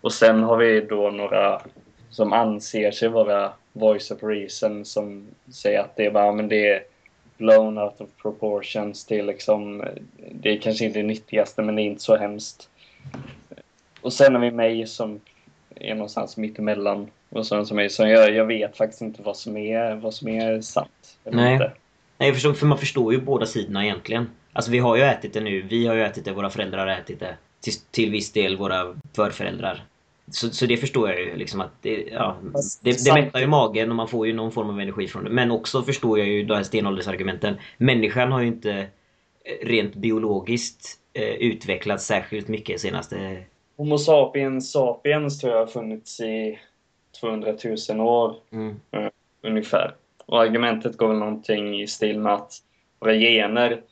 Och 0.00 0.12
sen 0.12 0.42
har 0.42 0.56
vi 0.56 0.80
då 0.80 1.10
några 1.10 1.62
som 2.10 2.32
anser 2.32 2.90
sig 2.90 3.08
vara 3.08 3.52
voice 3.72 4.10
of 4.10 4.22
reason 4.22 4.84
som 4.84 5.26
säger 5.52 5.80
att 5.80 5.96
det 5.96 6.06
är 6.06 6.10
bara, 6.10 6.32
men 6.32 6.48
det 6.48 6.70
är 6.70 6.82
blown 7.38 7.78
out 7.78 8.00
of 8.00 8.08
proportions. 8.22 9.10
Är 9.10 9.22
liksom, 9.22 9.84
det 10.32 10.50
är 10.50 10.60
kanske 10.60 10.84
inte 10.84 10.98
det 10.98 11.06
nyttigaste 11.06 11.62
men 11.62 11.76
det 11.76 11.82
är 11.82 11.84
inte 11.84 12.02
så 12.02 12.16
hemskt. 12.16 12.68
Och 14.00 14.12
sen 14.12 14.34
har 14.34 14.42
vi 14.42 14.50
mig 14.50 14.86
som 14.86 15.20
är 15.74 15.94
någonstans 15.94 16.36
mittemellan. 16.36 17.10
Och 17.28 17.46
sen 17.46 17.66
som 17.66 17.78
är 17.78 17.88
så 17.88 18.06
jag, 18.06 18.34
jag 18.34 18.44
vet 18.44 18.76
faktiskt 18.76 19.02
inte 19.02 19.22
vad 19.22 19.36
som 19.36 19.56
är, 19.56 19.94
vad 19.94 20.14
som 20.14 20.28
är 20.28 20.60
sant. 20.60 21.18
Nej. 21.24 21.52
inte. 21.52 21.72
Nej, 22.18 22.32
förstår, 22.32 22.52
för 22.52 22.66
man 22.66 22.78
förstår 22.78 23.12
ju 23.12 23.20
båda 23.20 23.46
sidorna 23.46 23.84
egentligen. 23.84 24.30
Alltså 24.52 24.70
vi 24.70 24.78
har 24.78 24.96
ju 24.96 25.02
ätit 25.02 25.32
det 25.32 25.40
nu, 25.40 25.62
vi 25.62 25.86
har 25.86 25.94
ju 25.94 26.02
ätit 26.02 26.24
det, 26.24 26.32
våra 26.32 26.50
föräldrar 26.50 26.86
har 26.86 26.94
ätit 26.94 27.20
det. 27.20 27.36
Till, 27.60 27.72
till 27.90 28.10
viss 28.10 28.32
del 28.32 28.56
våra 28.56 28.96
förföräldrar. 29.16 29.84
Så, 30.30 30.50
så 30.50 30.66
det 30.66 30.76
förstår 30.76 31.10
jag 31.10 31.20
ju 31.20 31.36
liksom 31.36 31.60
att 31.60 31.82
det, 31.82 32.08
ja, 32.12 32.36
det, 32.80 33.04
det 33.04 33.14
mättar 33.14 33.40
ju 33.40 33.46
magen 33.46 33.90
och 33.90 33.96
man 33.96 34.08
får 34.08 34.26
ju 34.26 34.32
någon 34.32 34.52
form 34.52 34.70
av 34.70 34.80
energi 34.80 35.08
från 35.08 35.24
det. 35.24 35.30
Men 35.30 35.50
också 35.50 35.82
förstår 35.82 36.18
jag 36.18 36.28
ju 36.28 36.44
de 36.44 36.54
här 36.54 36.62
stenåldersargumenten. 36.62 37.56
Människan 37.78 38.32
har 38.32 38.40
ju 38.40 38.46
inte 38.46 38.72
eh, 39.44 39.66
rent 39.66 39.94
biologiskt 39.94 40.98
eh, 41.12 41.34
utvecklats 41.34 42.06
särskilt 42.06 42.48
mycket 42.48 42.80
senaste... 42.80 43.42
Homo 43.76 43.98
sapiens 43.98 44.72
sapiens 44.72 45.40
tror 45.40 45.52
jag 45.52 45.60
har 45.60 45.66
funnits 45.66 46.20
i 46.20 46.58
200 47.20 47.54
000 47.88 48.00
år 48.00 48.36
Mm, 48.52 48.76
ungefär. 49.42 49.94
Och 50.26 50.40
argumentet 50.40 50.96
går 50.96 51.08
väl 51.08 51.18
någonting 51.18 51.80
i 51.80 51.86
stil 51.86 52.18
med 52.18 52.32
att 52.32 52.52
våra 53.00 53.14
gener 53.14 53.82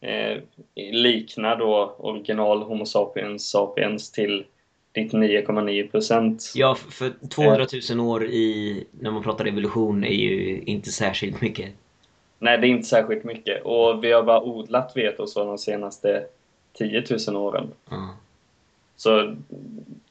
eh, 0.00 0.42
liknar 0.74 1.56
då 1.56 1.94
original 1.98 2.62
Homo 2.62 2.86
sapiens 2.86 3.50
sapiens 3.50 4.12
till 4.12 4.44
99,9 4.94 5.90
procent. 5.90 6.52
Ja, 6.54 6.74
för 6.74 7.28
200 7.28 7.66
000 7.90 8.00
år 8.00 8.24
i, 8.24 8.84
när 8.90 9.10
man 9.10 9.22
pratar 9.22 9.44
evolution, 9.44 10.04
är 10.04 10.14
ju 10.14 10.62
inte 10.62 10.90
särskilt 10.90 11.40
mycket. 11.40 11.72
Nej, 12.38 12.58
det 12.58 12.66
är 12.66 12.68
inte 12.68 12.88
särskilt 12.88 13.24
mycket. 13.24 13.62
Och 13.62 14.04
vi 14.04 14.12
har 14.12 14.22
bara 14.22 14.42
odlat 14.42 14.92
vete 14.96 15.22
och 15.22 15.28
så 15.28 15.44
de 15.44 15.58
senaste 15.58 16.24
10 16.72 17.04
000 17.28 17.36
åren. 17.36 17.68
Ja. 17.90 18.16
Så 18.96 19.36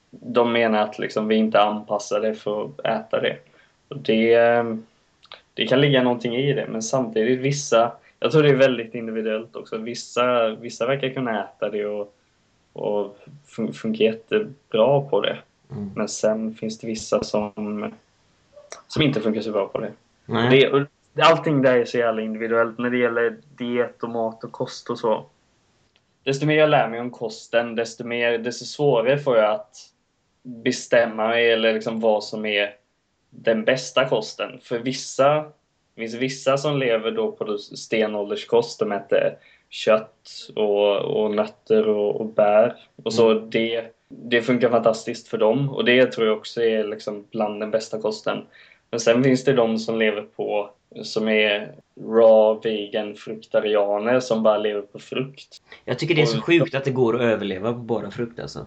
de 0.09 0.51
menar 0.51 0.79
att 0.79 1.00
liksom 1.00 1.27
vi 1.27 1.36
inte 1.36 1.57
är 1.57 1.62
anpassade 1.62 2.36
för 2.36 2.65
att 2.65 2.86
äta 2.86 3.21
det. 3.21 3.38
Och 3.88 3.98
det, 3.98 4.38
det 5.53 5.67
kan 5.67 5.81
ligga 5.81 6.03
någonting 6.03 6.36
i 6.36 6.53
det, 6.53 6.67
men 6.69 6.81
samtidigt 6.81 7.39
vissa, 7.39 7.91
jag 8.19 8.31
tror 8.31 8.43
det 8.43 8.50
är 8.50 8.55
väldigt 8.55 8.95
individuellt 8.95 9.55
också. 9.55 9.77
Vissa, 9.77 10.50
vissa 10.50 10.88
verkar 10.88 11.09
kunna 11.09 11.43
äta 11.43 11.69
det 11.69 11.86
och, 11.86 12.13
och 12.79 13.17
fun 13.45 13.74
funka 13.74 14.03
jättebra 14.03 15.01
på 15.01 15.21
det. 15.21 15.38
Mm. 15.71 15.91
Men 15.95 16.07
sen 16.07 16.55
finns 16.55 16.79
det 16.79 16.88
vissa 16.88 17.24
som, 17.24 17.93
som 18.88 19.01
inte 19.01 19.21
funkar 19.21 19.41
så 19.41 19.51
bra 19.51 19.67
på 19.67 19.79
det. 19.79 19.91
Nej. 20.25 20.71
det 21.13 21.21
allting 21.24 21.62
där 21.62 21.75
är 21.75 21.86
så 21.86 21.98
jävla 21.98 22.21
individuellt 22.21 22.77
när 22.77 22.89
det 22.89 22.98
gäller 22.98 23.38
diet 23.57 24.03
och 24.03 24.09
mat 24.09 24.43
och 24.43 24.51
kost 24.51 24.89
och 24.89 25.00
så. 25.00 25.25
Desto 26.24 26.45
mer 26.45 26.55
jag 26.55 26.69
lär 26.69 26.89
mig 26.89 27.00
om 27.00 27.12
kosten, 27.12 27.75
desto, 27.75 28.03
mer, 28.03 28.38
desto 28.38 28.65
svårare 28.65 29.17
får 29.17 29.38
jag 29.38 29.51
att 29.51 29.75
bestämma 30.41 31.27
mig 31.27 31.51
eller 31.51 31.74
liksom 31.74 32.00
vad 32.00 32.24
som 32.24 32.45
är 32.45 32.75
den 33.29 33.65
bästa 33.65 34.09
kosten. 34.09 34.59
För 34.63 34.79
vissa, 34.79 35.36
det 35.95 36.01
finns 36.01 36.13
vissa 36.13 36.57
som 36.57 36.77
lever 36.77 37.12
då 37.12 37.31
på 37.31 37.57
stenålderskost. 37.57 38.79
De 38.79 38.91
äter 38.91 39.38
kött 39.69 40.49
och, 40.55 40.95
och 40.95 41.31
nötter 41.31 41.88
och, 41.89 42.21
och 42.21 42.25
bär. 42.25 42.75
Och 43.03 43.13
så 43.13 43.33
det, 43.33 43.95
det 44.09 44.41
funkar 44.41 44.69
fantastiskt 44.69 45.27
för 45.27 45.38
dem. 45.38 45.69
Och 45.69 45.85
det 45.85 46.05
tror 46.05 46.27
jag 46.27 46.38
också 46.38 46.61
är 46.61 46.83
liksom 46.83 47.25
bland 47.31 47.59
den 47.59 47.71
bästa 47.71 48.01
kosten. 48.01 48.38
Men 48.91 48.99
sen 48.99 49.23
finns 49.23 49.43
det 49.43 49.53
de 49.53 49.79
som 49.79 49.99
lever 49.99 50.21
på, 50.21 50.69
som 51.03 51.27
är 51.27 51.75
raw 52.01 52.69
vegan 52.69 53.15
fruktarianer 53.15 54.19
som 54.19 54.43
bara 54.43 54.57
lever 54.57 54.81
på 54.81 54.99
frukt. 54.99 55.61
Jag 55.85 55.99
tycker 55.99 56.15
det 56.15 56.21
är 56.21 56.25
så 56.25 56.41
sjukt 56.41 56.75
att 56.75 56.83
det 56.83 56.91
går 56.91 57.15
att 57.15 57.21
överleva 57.21 57.73
på 57.73 57.79
bara 57.79 58.11
frukt 58.11 58.39
alltså. 58.39 58.65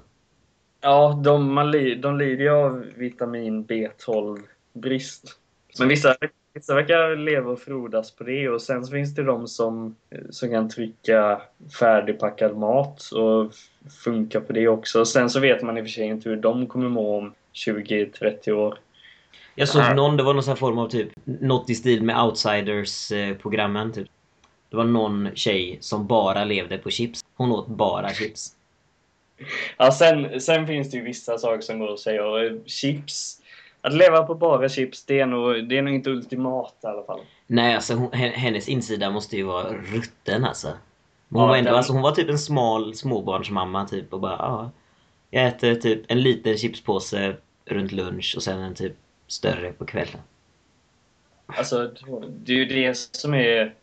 Ja, 0.80 1.20
de, 1.24 1.54
man 1.54 1.72
de 2.00 2.18
lider 2.18 2.44
ju 2.44 2.50
av 2.50 2.84
vitamin 2.96 3.66
B12-brist. 3.66 5.38
Men 5.78 5.88
vissa, 5.88 6.16
vissa 6.54 6.74
verkar 6.74 7.16
leva 7.16 7.50
och 7.50 7.60
frodas 7.60 8.10
på 8.10 8.24
det 8.24 8.48
och 8.48 8.62
sen 8.62 8.84
så 8.84 8.92
finns 8.92 9.14
det 9.14 9.22
de 9.22 9.48
som, 9.48 9.96
som 10.30 10.50
kan 10.50 10.68
trycka 10.68 11.42
färdigpackad 11.78 12.56
mat 12.56 13.10
och 13.12 13.52
funka 14.04 14.40
på 14.40 14.52
det 14.52 14.68
också. 14.68 15.04
Sen 15.04 15.30
så 15.30 15.40
vet 15.40 15.62
man 15.62 15.78
i 15.78 15.80
och 15.80 15.84
för 15.84 15.90
sig 15.90 16.04
inte 16.04 16.28
hur 16.28 16.36
de 16.36 16.66
kommer 16.66 16.88
må 16.88 17.18
om 17.18 17.34
20-30 17.54 18.50
år. 18.50 18.78
Jag 19.54 19.68
såg 19.68 19.82
Nej. 19.82 19.94
någon, 19.94 20.16
det 20.16 20.22
var 20.22 20.34
någon 20.34 20.42
sån 20.42 20.50
här 20.50 20.56
form 20.56 20.78
av 20.78 20.88
typ, 20.88 21.08
något 21.24 21.70
i 21.70 21.74
stil 21.74 22.02
med 22.02 22.24
Outsiders-programmen 22.24 23.92
typ. 23.92 24.08
Det 24.70 24.76
var 24.76 24.84
någon 24.84 25.28
tjej 25.34 25.78
som 25.80 26.06
bara 26.06 26.44
levde 26.44 26.78
på 26.78 26.90
chips. 26.90 27.24
Hon 27.34 27.52
åt 27.52 27.68
bara 27.68 28.08
chips. 28.14 28.56
Ja, 29.78 29.92
sen, 29.92 30.40
sen 30.40 30.66
finns 30.66 30.90
det 30.90 30.96
ju 30.96 31.04
vissa 31.04 31.38
saker 31.38 31.60
som 31.60 31.78
går 31.78 31.92
att 31.92 32.00
säga. 32.00 32.26
Och 32.26 32.40
eh, 32.40 32.52
chips, 32.66 33.41
att 33.82 33.92
leva 33.94 34.22
på 34.22 34.34
bara 34.34 34.68
chips, 34.68 35.04
det 35.04 35.20
är 35.20 35.26
nog, 35.26 35.68
det 35.68 35.78
är 35.78 35.82
nog 35.82 35.94
inte 35.94 36.10
ultimat 36.10 36.74
i 36.82 36.86
alla 36.86 37.02
fall. 37.04 37.20
Nej, 37.46 37.74
alltså 37.74 37.94
hon, 37.94 38.12
hennes 38.12 38.68
insida 38.68 39.10
måste 39.10 39.36
ju 39.36 39.42
vara 39.42 39.72
rutten 39.72 40.44
alltså. 40.44 40.68
Men 41.28 41.40
hon, 41.40 41.42
Ja, 41.42 41.46
var 41.48 41.56
ändå, 41.56 41.68
den- 41.70 41.76
alltså, 41.76 41.92
hon 41.92 42.02
var 42.02 42.12
typ 42.12 42.28
en 42.30 42.38
smal 42.38 42.94
småbarnsmamma 42.94 43.88
typ 43.88 44.12
och 44.12 44.20
bara 44.20 44.36
ja. 44.38 44.70
Jag 45.30 45.46
äter 45.46 45.74
typ 45.74 46.00
en 46.08 46.20
liten 46.22 46.58
chipspåse 46.58 47.36
runt 47.64 47.92
lunch 47.92 48.34
och 48.36 48.42
sen 48.42 48.60
en 48.60 48.74
typ 48.74 48.92
större 49.26 49.72
på 49.72 49.84
kvällen. 49.86 50.20
Alltså, 51.46 51.90
det 52.28 52.52
är 52.52 52.56
ju 52.56 52.64
det 52.64 52.94
som 52.98 53.34
är 53.34 53.74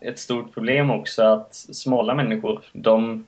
ett 0.00 0.18
stort 0.18 0.54
problem 0.54 0.90
också, 0.90 1.22
att 1.22 1.54
smala 1.54 2.14
människor, 2.14 2.62
de, 2.72 3.26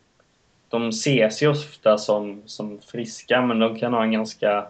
de 0.68 0.88
ses 0.88 1.42
ju 1.42 1.48
ofta 1.48 1.98
som, 1.98 2.42
som 2.46 2.80
friska, 2.80 3.42
men 3.42 3.58
de 3.58 3.78
kan 3.78 3.92
ha 3.92 4.02
en 4.02 4.12
ganska 4.12 4.66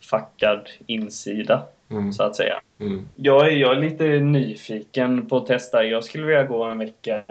fuckad 0.00 0.68
insida, 0.86 1.62
Mm. 1.90 2.12
så 2.12 2.22
att 2.22 2.36
säga. 2.36 2.60
Mm. 2.80 3.08
Jag 3.16 3.46
är, 3.46 3.50
jag 3.50 3.76
är 3.76 3.80
lite 3.80 4.04
nyfiken 4.20 5.26
på 5.26 5.36
att 5.36 5.46
testa. 5.46 5.84
Jag 5.84 6.04
skulle 6.04 6.26
vilja 6.26 6.44
gå 6.44 6.64
en 6.64 6.78
vecka 6.78 7.22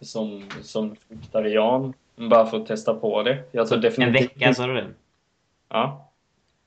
som, 0.00 0.44
som 0.62 0.96
fruktarian, 1.08 1.92
bara 2.16 2.46
för 2.46 2.56
att 2.56 2.66
testa 2.66 2.94
på 2.94 3.22
det. 3.22 3.38
Jag 3.52 3.66
tror 3.68 3.76
En 3.78 3.82
definitivt 3.82 4.22
vecka, 4.36 4.54
sa 4.54 4.66
du 4.66 4.74
det? 4.74 4.86
Ja. 5.68 6.06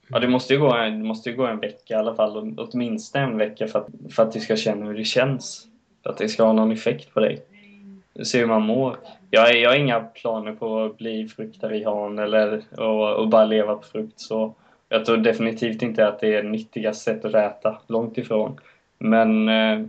Ja, 0.07 0.19
det 0.19 0.27
måste 0.27 0.53
ju 0.53 0.59
gå 0.59 0.73
en, 0.73 0.99
det 0.99 1.05
måste 1.05 1.29
ju 1.29 1.35
gå 1.35 1.45
en 1.47 1.59
vecka 1.59 1.93
i 1.93 1.97
alla 1.97 2.15
fall. 2.15 2.55
Åtminstone 2.57 3.25
en 3.25 3.37
vecka 3.37 3.67
för 3.67 3.79
att, 3.79 3.87
för 4.15 4.23
att 4.23 4.31
du 4.31 4.39
ska 4.39 4.55
känna 4.55 4.85
hur 4.85 4.93
det 4.97 5.03
känns. 5.03 5.67
För 6.03 6.09
att 6.09 6.17
det 6.17 6.29
ska 6.29 6.43
ha 6.43 6.53
någon 6.53 6.71
effekt 6.71 7.13
på 7.13 7.19
dig. 7.19 7.43
Se 8.23 8.39
hur 8.39 8.45
man 8.45 8.61
mår. 8.61 8.97
Jag, 9.29 9.49
är- 9.49 9.55
jag 9.61 9.69
har 9.69 9.77
inga 9.77 9.99
planer 9.99 10.51
på 10.55 10.83
att 10.83 10.97
bli 10.97 11.27
fruktarian 11.27 12.19
eller 12.19 12.61
och, 12.77 13.15
och 13.15 13.27
bara 13.27 13.45
leva 13.45 13.75
på 13.75 13.83
frukt. 13.83 14.19
Så 14.19 14.53
jag 14.93 15.05
tror 15.05 15.17
definitivt 15.17 15.81
inte 15.81 16.07
att 16.07 16.19
det 16.19 16.35
är 16.35 16.43
nyttigaste 16.43 17.03
sättet 17.03 17.35
att 17.35 17.57
äta. 17.57 17.81
Långt 17.87 18.17
ifrån. 18.17 18.59
Men 18.97 19.49
eh, 19.49 19.85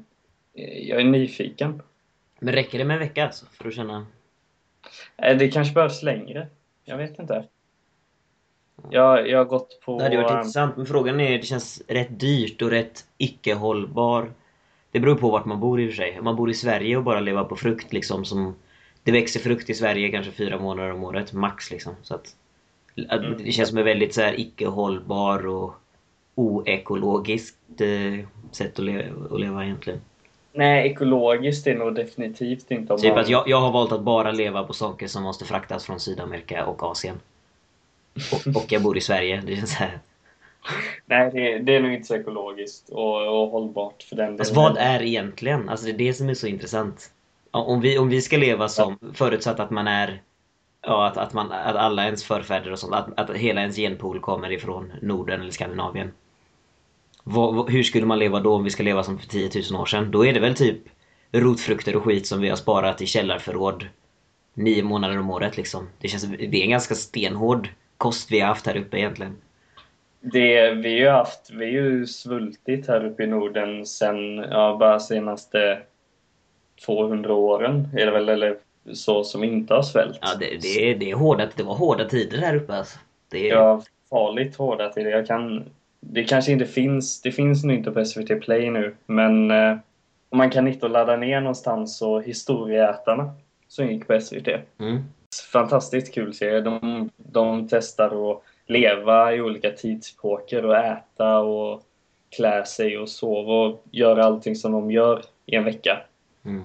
jag 0.88 1.00
är 1.00 1.04
nyfiken. 1.04 1.82
Men 2.38 2.54
räcker 2.54 2.78
det 2.78 2.84
med 2.84 2.94
en 2.94 3.00
vecka 3.00 3.24
alltså? 3.24 3.46
För 3.52 3.68
att 3.68 3.74
känna... 3.74 4.06
Eh, 5.16 5.36
Det 5.36 5.48
kanske 5.48 5.74
behövs 5.74 6.02
längre. 6.02 6.46
Jag 6.84 6.96
vet 6.96 7.18
inte. 7.18 7.44
Jag, 8.90 9.28
jag 9.28 9.38
har 9.38 9.44
gått 9.44 9.80
på... 9.84 9.98
Det 9.98 10.04
hade 10.04 10.16
varit 10.16 10.30
eh, 10.30 10.36
intressant, 10.36 10.76
men 10.76 10.86
frågan 10.86 11.20
är, 11.20 11.38
det 11.38 11.46
känns 11.46 11.82
rätt 11.88 12.20
dyrt 12.20 12.62
och 12.62 12.70
rätt 12.70 13.04
icke-hållbar. 13.18 14.32
Det 14.90 15.00
beror 15.00 15.14
på 15.14 15.30
vart 15.30 15.44
man 15.44 15.60
bor 15.60 15.80
i 15.80 15.86
och 15.86 15.90
för 15.90 15.96
sig. 15.96 16.18
Om 16.18 16.24
man 16.24 16.36
bor 16.36 16.50
i 16.50 16.54
Sverige 16.54 16.96
och 16.96 17.04
bara 17.04 17.20
lever 17.20 17.44
på 17.44 17.56
frukt 17.56 17.92
liksom 17.92 18.24
som... 18.24 18.54
Det 19.02 19.12
växer 19.12 19.40
frukt 19.40 19.70
i 19.70 19.74
Sverige 19.74 20.10
kanske 20.10 20.32
fyra 20.32 20.58
månader 20.58 20.92
om 20.92 21.04
året, 21.04 21.32
max 21.32 21.70
liksom. 21.70 21.94
Så 22.02 22.14
att 22.14 22.36
Mm. 22.96 23.36
Det 23.44 23.52
känns 23.52 23.68
som 23.68 23.78
ett 23.78 23.86
väldigt 23.86 24.14
så 24.14 24.20
här 24.20 24.40
icke-hållbar 24.40 25.46
och 25.46 25.74
oekologiskt 26.34 27.80
eh, 27.80 28.26
sätt 28.52 28.78
att 28.78 28.84
leva, 28.84 29.34
att 29.34 29.40
leva 29.40 29.64
egentligen. 29.64 30.00
Nej, 30.52 30.90
ekologiskt 30.90 31.66
är 31.66 31.74
nog 31.74 31.94
definitivt 31.94 32.70
inte 32.70 32.92
om 32.92 32.98
Typ 32.98 33.10
man... 33.10 33.20
att 33.20 33.28
jag, 33.28 33.48
jag 33.48 33.60
har 33.60 33.72
valt 33.72 33.92
att 33.92 34.02
bara 34.02 34.32
leva 34.32 34.64
på 34.64 34.72
saker 34.72 35.06
som 35.06 35.22
måste 35.22 35.44
fraktas 35.44 35.84
från 35.84 36.00
Sydamerika 36.00 36.66
och 36.66 36.82
Asien. 36.82 37.20
Och, 38.32 38.56
och 38.56 38.72
jag 38.72 38.82
bor 38.82 38.96
i 38.96 39.00
Sverige. 39.00 39.42
Det 39.46 39.56
känns 39.56 39.72
så 39.72 39.78
här. 39.78 39.98
Nej, 41.06 41.30
det, 41.32 41.58
det 41.58 41.76
är 41.76 41.80
nog 41.80 41.92
inte 41.92 42.06
så 42.06 42.14
ekologiskt 42.14 42.88
och, 42.88 43.42
och 43.42 43.50
hållbart 43.50 44.02
för 44.02 44.16
den 44.16 44.38
Alltså 44.38 44.54
delen. 44.54 44.72
vad 44.72 44.82
är 44.82 45.02
egentligen? 45.02 45.68
Alltså 45.68 45.86
det 45.86 45.92
är 45.92 45.98
det 45.98 46.14
som 46.14 46.28
är 46.28 46.34
så 46.34 46.46
intressant. 46.46 47.10
Om 47.50 47.80
vi, 47.80 47.98
om 47.98 48.08
vi 48.08 48.22
ska 48.22 48.36
leva 48.36 48.68
som, 48.68 48.98
förutsatt 49.14 49.60
att 49.60 49.70
man 49.70 49.88
är, 49.88 50.22
ja 50.86 51.06
att, 51.06 51.16
att, 51.16 51.32
man, 51.32 51.52
att 51.52 51.76
alla 51.76 52.04
ens 52.04 52.24
förfäder 52.24 52.72
och 52.72 52.78
sånt, 52.78 52.94
att, 52.94 53.30
att 53.30 53.36
hela 53.36 53.60
ens 53.60 53.76
genpool 53.76 54.20
kommer 54.20 54.52
ifrån 54.52 54.92
Norden 55.02 55.40
eller 55.40 55.50
Skandinavien. 55.50 56.12
Vad, 57.24 57.54
vad, 57.54 57.70
hur 57.70 57.82
skulle 57.82 58.06
man 58.06 58.18
leva 58.18 58.40
då 58.40 58.54
om 58.54 58.64
vi 58.64 58.70
ska 58.70 58.82
leva 58.82 59.02
som 59.02 59.18
för 59.18 59.26
10 59.26 59.50
000 59.70 59.80
år 59.80 59.86
sedan? 59.86 60.10
Då 60.10 60.26
är 60.26 60.32
det 60.32 60.40
väl 60.40 60.54
typ 60.54 60.78
rotfrukter 61.32 61.96
och 61.96 62.04
skit 62.04 62.26
som 62.26 62.40
vi 62.40 62.48
har 62.48 62.56
sparat 62.56 63.02
i 63.02 63.06
källarförråd 63.06 63.86
nio 64.54 64.82
månader 64.82 65.18
om 65.18 65.30
året 65.30 65.56
liksom. 65.56 65.88
Det 66.00 66.08
känns, 66.08 66.24
det 66.24 66.56
är 66.56 66.62
en 66.62 66.70
ganska 66.70 66.94
stenhård 66.94 67.68
kost 67.96 68.32
vi 68.32 68.40
har 68.40 68.48
haft 68.48 68.66
här 68.66 68.76
uppe 68.76 68.98
egentligen. 68.98 69.36
Det, 70.20 70.70
vi 70.70 70.88
har 70.92 70.98
ju 70.98 71.08
haft, 71.08 71.50
vi 71.50 71.64
har 71.64 71.86
ju 71.86 72.06
svultit 72.06 72.88
här 72.88 73.04
uppe 73.04 73.22
i 73.22 73.26
Norden 73.26 73.86
sen, 73.86 74.36
ja, 74.36 74.76
bara 74.80 75.00
senaste 75.00 75.82
200 76.86 77.34
åren 77.34 77.88
är 77.96 78.06
det 78.06 78.12
väl, 78.12 78.28
eller 78.28 78.56
så, 78.92 79.24
som 79.24 79.44
inte 79.44 79.74
har 79.74 79.82
svält. 79.82 80.18
Ja, 80.22 80.28
det, 80.40 80.46
det, 80.62 80.90
är- 80.90 80.94
det, 80.94 81.10
är 81.10 81.14
hårda, 81.14 81.48
det 81.56 81.62
var 81.62 81.74
hårda 81.74 82.04
tider 82.04 82.38
här 82.38 82.56
uppe 82.56 82.74
alltså. 82.74 82.98
Det 83.30 83.50
är, 83.50 83.54
Ja, 83.54 83.82
farligt 84.10 84.56
hårda 84.56 84.88
till 84.88 85.04
det. 85.04 85.10
Jag 85.10 85.26
kan, 85.26 85.64
det 86.00 86.24
kanske 86.24 86.52
inte 86.52 86.66
finns, 86.66 87.22
det 87.22 87.32
finns 87.32 87.64
nog 87.64 87.76
inte 87.76 87.90
på 87.90 88.04
SVT 88.04 88.40
Play 88.40 88.70
nu, 88.70 88.94
men 89.06 89.50
eh, 89.50 89.76
man 90.30 90.50
kan 90.50 90.66
hitta 90.66 90.86
och 90.86 90.92
ladda 90.92 91.16
ner 91.16 91.40
någonstans 91.40 91.98
så 91.98 92.20
Historieätarna 92.20 93.34
som 93.68 93.86
gick 93.92 94.06
på 94.06 94.20
SVT. 94.20 94.48
Mm. 94.78 95.02
Fantastiskt 95.52 96.14
kul 96.14 96.34
serie. 96.34 96.60
De, 96.60 97.10
de 97.16 97.68
testar 97.68 98.30
att 98.30 98.42
leva 98.66 99.34
i 99.34 99.40
olika 99.40 99.70
tidsepoker 99.70 100.64
och 100.64 100.76
äta 100.76 101.38
och 101.38 101.82
klä 102.36 102.64
sig 102.66 102.98
och 102.98 103.08
sova 103.08 103.52
och 103.52 103.84
göra 103.90 104.24
allting 104.24 104.56
som 104.56 104.72
de 104.72 104.90
gör 104.90 105.22
i 105.46 105.54
en 105.56 105.64
vecka. 105.64 106.00
Mm. 106.44 106.62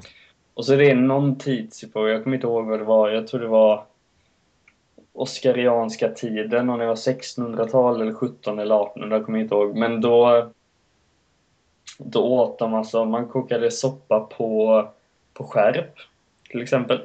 Och 0.60 0.66
så 0.66 0.74
är 0.74 0.78
det 0.78 0.94
någon 0.94 1.36
tidsepok, 1.36 2.10
jag 2.10 2.24
kommer 2.24 2.36
inte 2.38 2.48
ihåg 2.48 2.66
vad 2.66 2.80
det 2.80 2.86
var, 2.86 3.10
jag 3.10 3.28
tror 3.28 3.40
det 3.40 3.48
var 3.48 3.86
Oscarianska 5.14 6.10
tiden, 6.10 6.70
om 6.70 6.80
det 6.80 6.86
var 6.86 6.96
1600-tal 6.96 8.02
eller 8.02 8.14
17 8.14 8.60
eller 8.60 8.76
1800, 8.84 9.18
jag 9.18 9.26
kommer 9.26 9.40
inte 9.40 9.56
ihåg. 9.56 9.76
Men 9.78 10.02
då, 10.02 10.50
då 11.98 12.24
åt 12.24 12.60
de 12.60 12.74
alltså, 12.74 13.06
man 13.06 13.28
kokade 13.28 13.72
soppa 13.72 14.20
på, 14.20 14.88
på 15.34 15.44
skärp 15.44 15.94
till 16.50 16.62
exempel. 16.62 17.02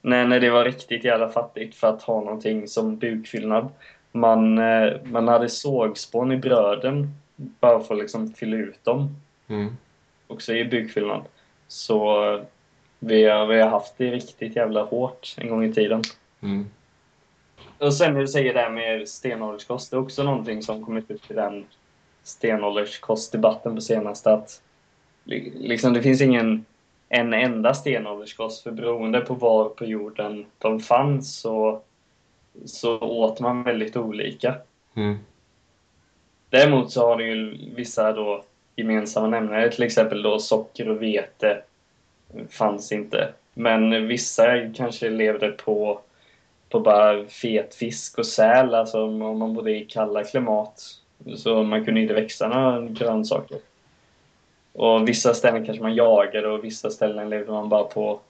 När, 0.00 0.26
när 0.26 0.40
det 0.40 0.50
var 0.50 0.64
riktigt 0.64 1.04
jävla 1.04 1.28
fattigt 1.28 1.74
för 1.74 1.88
att 1.88 2.02
ha 2.02 2.20
någonting 2.20 2.68
som 2.68 2.96
bukfyllnad. 2.96 3.68
Man, 4.12 4.58
eh, 4.58 4.92
man 5.04 5.28
hade 5.28 5.48
sågspån 5.48 6.32
i 6.32 6.36
bröden 6.36 7.08
bara 7.36 7.80
för 7.80 7.94
att 7.94 8.00
liksom 8.00 8.32
fylla 8.32 8.56
ut 8.56 8.84
dem 8.84 9.16
Mm. 9.48 9.76
också 10.26 10.54
i 10.54 10.64
bukfyllnad. 10.64 11.22
Så 11.68 12.40
vi 12.98 13.24
har, 13.24 13.46
vi 13.46 13.60
har 13.60 13.68
haft 13.68 13.94
det 13.96 14.10
riktigt 14.10 14.56
jävla 14.56 14.82
hårt 14.82 15.34
en 15.38 15.48
gång 15.48 15.64
i 15.64 15.72
tiden. 15.72 16.02
Mm. 16.40 16.66
Och 17.78 17.94
sen 17.94 18.12
när 18.12 18.20
du 18.20 18.28
säger 18.28 18.54
det 18.54 18.60
här 18.60 18.70
med 18.70 19.08
stenålderskost, 19.08 19.90
det 19.90 19.96
är 19.96 20.00
också 20.00 20.22
någonting 20.22 20.62
som 20.62 20.84
kommit 20.84 21.10
upp 21.10 21.30
i 21.30 21.34
den 21.34 21.66
stenålderskostdebatten 22.22 23.74
på 23.74 23.80
senaste. 23.80 24.32
Att 24.32 24.62
liksom, 25.24 25.92
det 25.92 26.02
finns 26.02 26.20
ingen 26.20 26.64
en 27.08 27.34
enda 27.34 27.74
stenålderskost, 27.74 28.62
för 28.62 28.70
beroende 28.70 29.20
på 29.20 29.34
var 29.34 29.68
på 29.68 29.84
jorden 29.84 30.46
de 30.58 30.80
fanns 30.80 31.40
så, 31.40 31.82
så 32.64 32.98
åt 32.98 33.40
man 33.40 33.62
väldigt 33.62 33.96
olika. 33.96 34.54
Mm. 34.94 35.18
Däremot 36.50 36.92
så 36.92 37.06
har 37.06 37.16
det 37.16 37.24
ju 37.24 37.58
vissa 37.74 38.12
då 38.12 38.44
gemensamma 38.76 39.26
nämnare, 39.26 39.70
till 39.70 39.82
exempel 39.82 40.22
då 40.22 40.38
socker 40.38 40.88
och 40.88 41.02
vete 41.02 41.62
fanns 42.50 42.92
inte. 42.92 43.32
Men 43.54 44.08
vissa 44.08 44.68
kanske 44.74 45.10
levde 45.10 45.48
på, 45.48 46.00
på 46.68 46.80
bara 46.80 47.24
fet 47.24 47.74
fisk 47.74 48.18
och 48.18 48.26
säl, 48.26 48.74
alltså 48.74 49.04
om 49.04 49.38
man 49.38 49.54
bodde 49.54 49.76
i 49.76 49.84
kalla 49.84 50.24
klimat. 50.24 50.82
Så 51.36 51.62
man 51.62 51.84
kunde 51.84 52.00
inte 52.00 52.14
växa 52.14 52.48
några 52.48 52.80
grönsaker. 52.80 53.58
Och 54.72 55.08
vissa 55.08 55.34
ställen 55.34 55.66
kanske 55.66 55.82
man 55.82 55.94
jagade 55.94 56.48
och 56.48 56.64
vissa 56.64 56.90
ställen 56.90 57.30
levde 57.30 57.52
man 57.52 57.68
bara 57.68 57.84
på, 57.84 58.20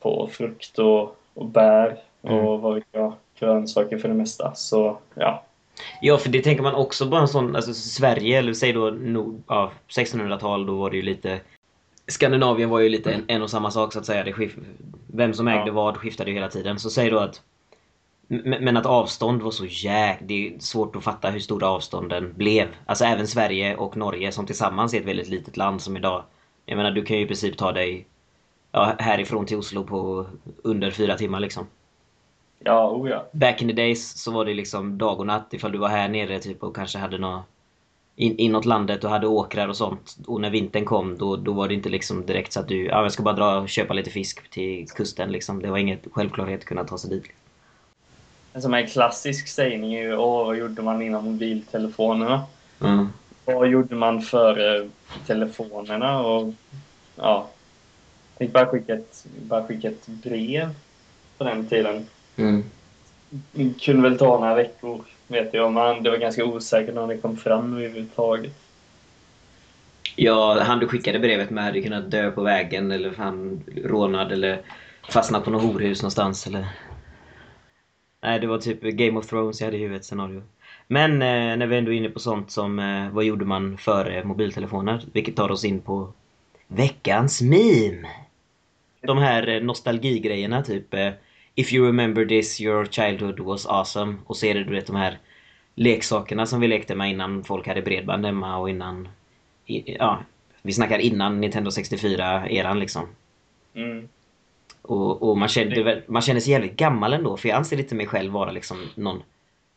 på 0.00 0.28
frukt 0.32 0.78
och, 0.78 1.16
och 1.34 1.46
bär 1.46 1.96
och 2.20 2.30
mm. 2.30 2.60
vad 2.60 2.74
vet 2.74 2.84
jag, 2.92 3.12
grönsaker 3.38 3.98
för 3.98 4.08
det 4.08 4.14
mesta. 4.14 4.54
Så 4.54 4.98
ja. 5.14 5.44
Ja, 6.00 6.18
för 6.18 6.28
det 6.28 6.42
tänker 6.42 6.62
man 6.62 6.74
också 6.74 7.06
bara 7.06 7.20
en 7.20 7.28
sån, 7.28 7.56
alltså 7.56 7.74
Sverige, 7.74 8.38
eller 8.38 8.52
säg 8.52 8.72
då 8.72 8.96
ja, 9.46 9.72
1600-tal, 9.88 10.66
då 10.66 10.76
var 10.76 10.90
det 10.90 10.96
ju 10.96 11.02
lite 11.02 11.40
Skandinavien 12.08 12.70
var 12.70 12.80
ju 12.80 12.88
lite 12.88 13.12
en, 13.12 13.24
en 13.26 13.42
och 13.42 13.50
samma 13.50 13.70
sak 13.70 13.92
så 13.92 13.98
att 13.98 14.06
säga. 14.06 14.24
Det 14.24 14.32
skif, 14.32 14.56
vem 15.06 15.34
som 15.34 15.48
ägde 15.48 15.66
ja. 15.66 15.72
vad 15.72 15.96
skiftade 15.96 16.30
ju 16.30 16.36
hela 16.36 16.48
tiden. 16.48 16.78
Så 16.78 16.90
säg 16.90 17.10
då 17.10 17.18
att 17.18 17.42
men 18.28 18.76
att 18.76 18.86
avstånd 18.86 19.42
var 19.42 19.50
så 19.50 19.66
jäk... 19.66 20.18
Det 20.22 20.48
är 20.48 20.58
svårt 20.58 20.96
att 20.96 21.04
fatta 21.04 21.30
hur 21.30 21.40
stora 21.40 21.68
avstånden 21.68 22.32
blev. 22.36 22.68
Alltså 22.86 23.04
även 23.04 23.26
Sverige 23.26 23.76
och 23.76 23.96
Norge 23.96 24.32
som 24.32 24.46
tillsammans 24.46 24.94
är 24.94 25.00
ett 25.00 25.06
väldigt 25.06 25.28
litet 25.28 25.56
land 25.56 25.80
som 25.80 25.96
idag. 25.96 26.24
Jag 26.66 26.76
menar 26.76 26.90
du 26.90 27.04
kan 27.04 27.16
ju 27.16 27.22
i 27.22 27.26
princip 27.26 27.56
ta 27.56 27.72
dig 27.72 28.06
ja, 28.72 28.94
härifrån 28.98 29.46
till 29.46 29.56
Oslo 29.56 29.84
på 29.84 30.26
under 30.62 30.90
fyra 30.90 31.16
timmar 31.16 31.40
liksom. 31.40 31.66
Ja, 32.58 32.90
oh 32.90 33.10
ja. 33.10 33.26
Back 33.32 33.62
in 33.62 33.68
the 33.68 33.74
days 33.74 34.22
så 34.22 34.30
var 34.30 34.44
det 34.44 34.54
liksom 34.54 34.98
dag 34.98 35.20
och 35.20 35.26
natt 35.26 35.54
ifall 35.54 35.72
du 35.72 35.78
var 35.78 35.88
här 35.88 36.08
nere 36.08 36.38
typ 36.38 36.62
och 36.62 36.76
kanske 36.76 36.98
hade 36.98 37.18
något 37.18 37.44
in, 38.16 38.38
inåt 38.38 38.64
landet 38.64 39.04
och 39.04 39.10
hade 39.10 39.26
åkrar 39.26 39.68
och 39.68 39.76
sånt. 39.76 40.16
Och 40.26 40.40
när 40.40 40.50
vintern 40.50 40.84
kom 40.84 41.18
då, 41.18 41.36
då 41.36 41.52
var 41.52 41.68
det 41.68 41.74
inte 41.74 41.88
liksom 41.88 42.26
direkt 42.26 42.52
så 42.52 42.60
att 42.60 42.68
du 42.68 42.86
ja, 42.86 43.02
jag 43.02 43.12
ska 43.12 43.22
bara 43.22 43.34
dra 43.34 43.58
och 43.58 43.68
köpa 43.68 43.94
lite 43.94 44.10
fisk 44.10 44.50
till 44.50 44.88
kusten 44.88 45.32
liksom. 45.32 45.62
Det 45.62 45.70
var 45.70 45.78
inget 45.78 46.06
självklarhet 46.12 46.60
att 46.60 46.66
kunna 46.66 46.84
ta 46.84 46.98
sig 46.98 47.10
dit. 47.10 47.24
En 48.52 48.62
sån 48.62 48.74
här 48.74 48.86
klassisk 48.86 49.48
sägning 49.48 49.94
är 49.94 50.02
ju 50.02 50.16
Åh, 50.16 50.46
vad 50.46 50.56
gjorde 50.56 50.82
man 50.82 51.02
innan 51.02 51.24
mobiltelefonerna? 51.24 52.42
Mm. 52.80 53.08
Vad 53.44 53.68
gjorde 53.68 53.94
man 53.94 54.22
före 54.22 54.88
telefonerna? 55.26 56.20
Och 56.20 56.54
ja, 57.16 57.48
fick 58.38 58.52
bara 58.52 58.66
skicka 58.66 58.94
ett, 58.94 59.26
bara 59.42 59.66
skicka 59.66 59.88
ett 59.88 60.06
brev 60.06 60.74
på 61.38 61.44
den 61.44 61.66
tiden. 61.66 62.06
Mm. 62.38 62.64
Det 63.52 63.80
kunde 63.80 64.08
väl 64.08 64.18
ta 64.18 64.40
några 64.40 64.54
veckor, 64.54 65.04
vet 65.26 65.54
jag. 65.54 65.72
Men 65.72 66.02
det 66.02 66.10
var 66.10 66.16
ganska 66.16 66.44
osäkert 66.44 66.94
när 66.94 67.06
det 67.06 67.18
kom 67.18 67.36
fram 67.36 67.76
överhuvudtaget. 67.76 68.52
Ja, 70.16 70.62
han 70.62 70.78
du 70.78 70.88
skickade 70.88 71.18
brevet 71.18 71.50
med 71.50 71.64
hade 71.64 71.82
kunnat 71.82 72.10
dö 72.10 72.30
på 72.30 72.42
vägen 72.42 72.90
eller 72.90 73.14
han 73.16 73.64
rånad 73.84 74.32
eller 74.32 74.60
fastnat 75.08 75.44
på 75.44 75.50
något 75.50 75.62
horhus 75.62 76.02
någonstans 76.02 76.46
eller... 76.46 76.66
Nej, 78.22 78.40
det 78.40 78.46
var 78.46 78.58
typ 78.58 78.82
Game 78.82 79.18
of 79.18 79.26
Thrones 79.26 79.60
jag 79.60 79.66
hade 79.66 79.76
i 79.76 79.80
huvudet 79.80 80.04
scenario. 80.04 80.42
Men 80.86 81.12
eh, 81.12 81.56
när 81.56 81.66
vi 81.66 81.76
ändå 81.76 81.92
är 81.92 81.96
inne 81.96 82.08
på 82.08 82.18
sånt 82.18 82.50
som 82.50 82.78
eh, 82.78 83.10
vad 83.10 83.24
gjorde 83.24 83.44
man 83.44 83.78
före 83.78 84.24
mobiltelefoner? 84.24 85.04
Vilket 85.12 85.36
tar 85.36 85.50
oss 85.50 85.64
in 85.64 85.80
på 85.80 86.12
veckans 86.66 87.42
meme. 87.42 88.08
De 89.00 89.18
här 89.18 89.48
eh, 89.48 89.62
nostalgigrejerna 89.62 90.62
typ 90.62 90.94
eh, 90.94 91.10
If 91.58 91.72
you 91.72 91.86
remember 91.86 92.24
this, 92.24 92.60
your 92.60 92.86
childhood 92.86 93.40
was 93.40 93.66
awesome. 93.66 94.16
Och 94.26 94.36
så 94.36 94.46
är 94.46 94.54
det 94.54 94.64
du 94.64 94.70
vet 94.70 94.86
de 94.86 94.96
här 94.96 95.18
leksakerna 95.74 96.46
som 96.46 96.60
vi 96.60 96.68
lekte 96.68 96.94
med 96.94 97.10
innan 97.10 97.44
folk 97.44 97.66
hade 97.66 97.82
bredband 97.82 98.26
hemma 98.26 98.58
och 98.58 98.70
innan... 98.70 99.08
Ja, 99.66 100.18
vi 100.62 100.72
snackar 100.72 100.98
innan 100.98 101.40
Nintendo 101.40 101.70
64-eran 101.70 102.78
liksom. 102.78 103.06
Mm. 103.74 104.08
Och, 104.82 105.22
och, 105.22 105.38
man, 105.38 105.48
känner, 105.48 106.04
man 106.06 106.22
känner 106.22 106.40
sig 106.40 106.52
jävligt 106.52 106.76
gammal 106.76 107.12
ändå 107.12 107.36
för 107.36 107.48
jag 107.48 107.56
anser 107.56 107.78
inte 107.78 107.94
mig 107.94 108.06
själv 108.06 108.32
vara 108.32 108.50
liksom 108.50 108.86
någon... 108.94 109.22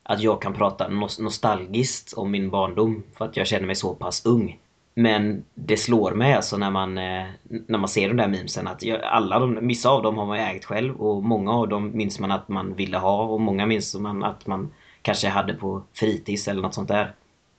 Att 0.04 0.22
jag 0.22 0.41
kan 0.41 0.54
prata 0.54 0.88
nostalgiskt 1.20 2.13
om 2.13 2.32
min 2.32 2.50
barndom 2.50 3.04
för 3.17 3.26
att 3.26 3.38
jag 3.38 3.48
känner 3.48 3.67
mig 3.67 3.76
så 3.76 3.96
pass 3.96 4.26
ung. 4.26 4.60
Men 4.93 5.45
det 5.56 5.77
slår 5.77 6.12
mig 6.12 6.34
alltså 6.34 6.58
när 6.58 6.71
man, 6.71 6.97
eh, 6.97 7.25
när 7.43 7.77
man 7.77 7.89
ser 7.89 8.08
de 8.08 8.17
där 8.17 8.27
memesen 8.27 8.67
att 8.67 8.84
alla 9.04 9.39
de, 9.39 9.67
vissa 9.67 9.89
av 9.89 10.04
dem 10.04 10.17
har 10.17 10.25
man 10.25 10.39
ägt 10.39 10.65
själv 10.65 11.01
och 11.01 11.23
många 11.23 11.51
av 11.51 11.69
dem 11.69 11.91
minns 11.93 12.19
man 12.19 12.32
att 12.32 12.49
man 12.49 12.75
ville 12.75 12.97
ha 12.97 13.23
och 13.23 13.41
många 13.41 13.65
minns 13.65 13.95
man 13.95 14.23
att 14.23 14.47
man 14.47 14.73
kanske 15.01 15.27
hade 15.27 15.54
på 15.54 15.84
fritids 15.93 16.47
eller 16.47 16.62
något 16.62 16.73
sånt 16.73 16.88
där. 16.88 17.13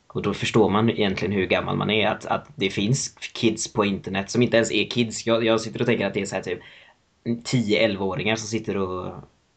Och 0.07 0.23
då 0.23 0.35
förstår 0.35 0.71
man 0.71 0.91
egentligen 0.91 1.33
hur 1.33 1.47
gammal 1.47 1.77
man 1.77 1.91
är. 1.91 2.09
Att, 2.09 2.27
att 2.27 2.49
det 2.55 2.71
finns 2.71 3.15
kids 3.33 3.73
på 3.73 3.85
internet 3.85 4.31
som 4.31 4.43
inte 4.43 4.57
ens 4.57 4.73
är 4.73 4.85
kids. 4.85 5.27
Jag, 5.27 5.45
jag 5.45 5.61
sitter 5.61 5.81
och 5.81 5.87
tänker 5.87 6.07
att 6.07 6.15
det 6.15 6.21
är 6.21 6.27
så 6.27 6.35
här 6.35 6.43
typ 6.43 6.61
10-11-åringar 7.25 8.37
som 8.37 8.49
sitter 8.49 8.77
och, 8.77 9.13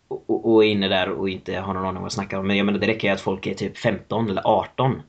och, 0.08 0.54
och 0.54 0.66
är 0.66 0.70
inne 0.70 0.88
där 0.88 1.10
och 1.10 1.30
inte 1.30 1.58
har 1.58 1.74
någon 1.74 1.86
aning 1.86 2.02
vad 2.02 2.12
de 2.12 2.14
snackar 2.14 2.38
om. 2.38 2.48
Men 2.48 2.58
jag 2.58 2.66
menar 2.66 2.80
det 2.80 2.88
räcker 2.88 3.08
ju 3.08 3.14
att 3.14 3.22
folk 3.22 3.48
är 3.48 3.54
typ 3.54 3.78
15 3.78 4.30
eller 4.30 4.42
18 4.46 5.02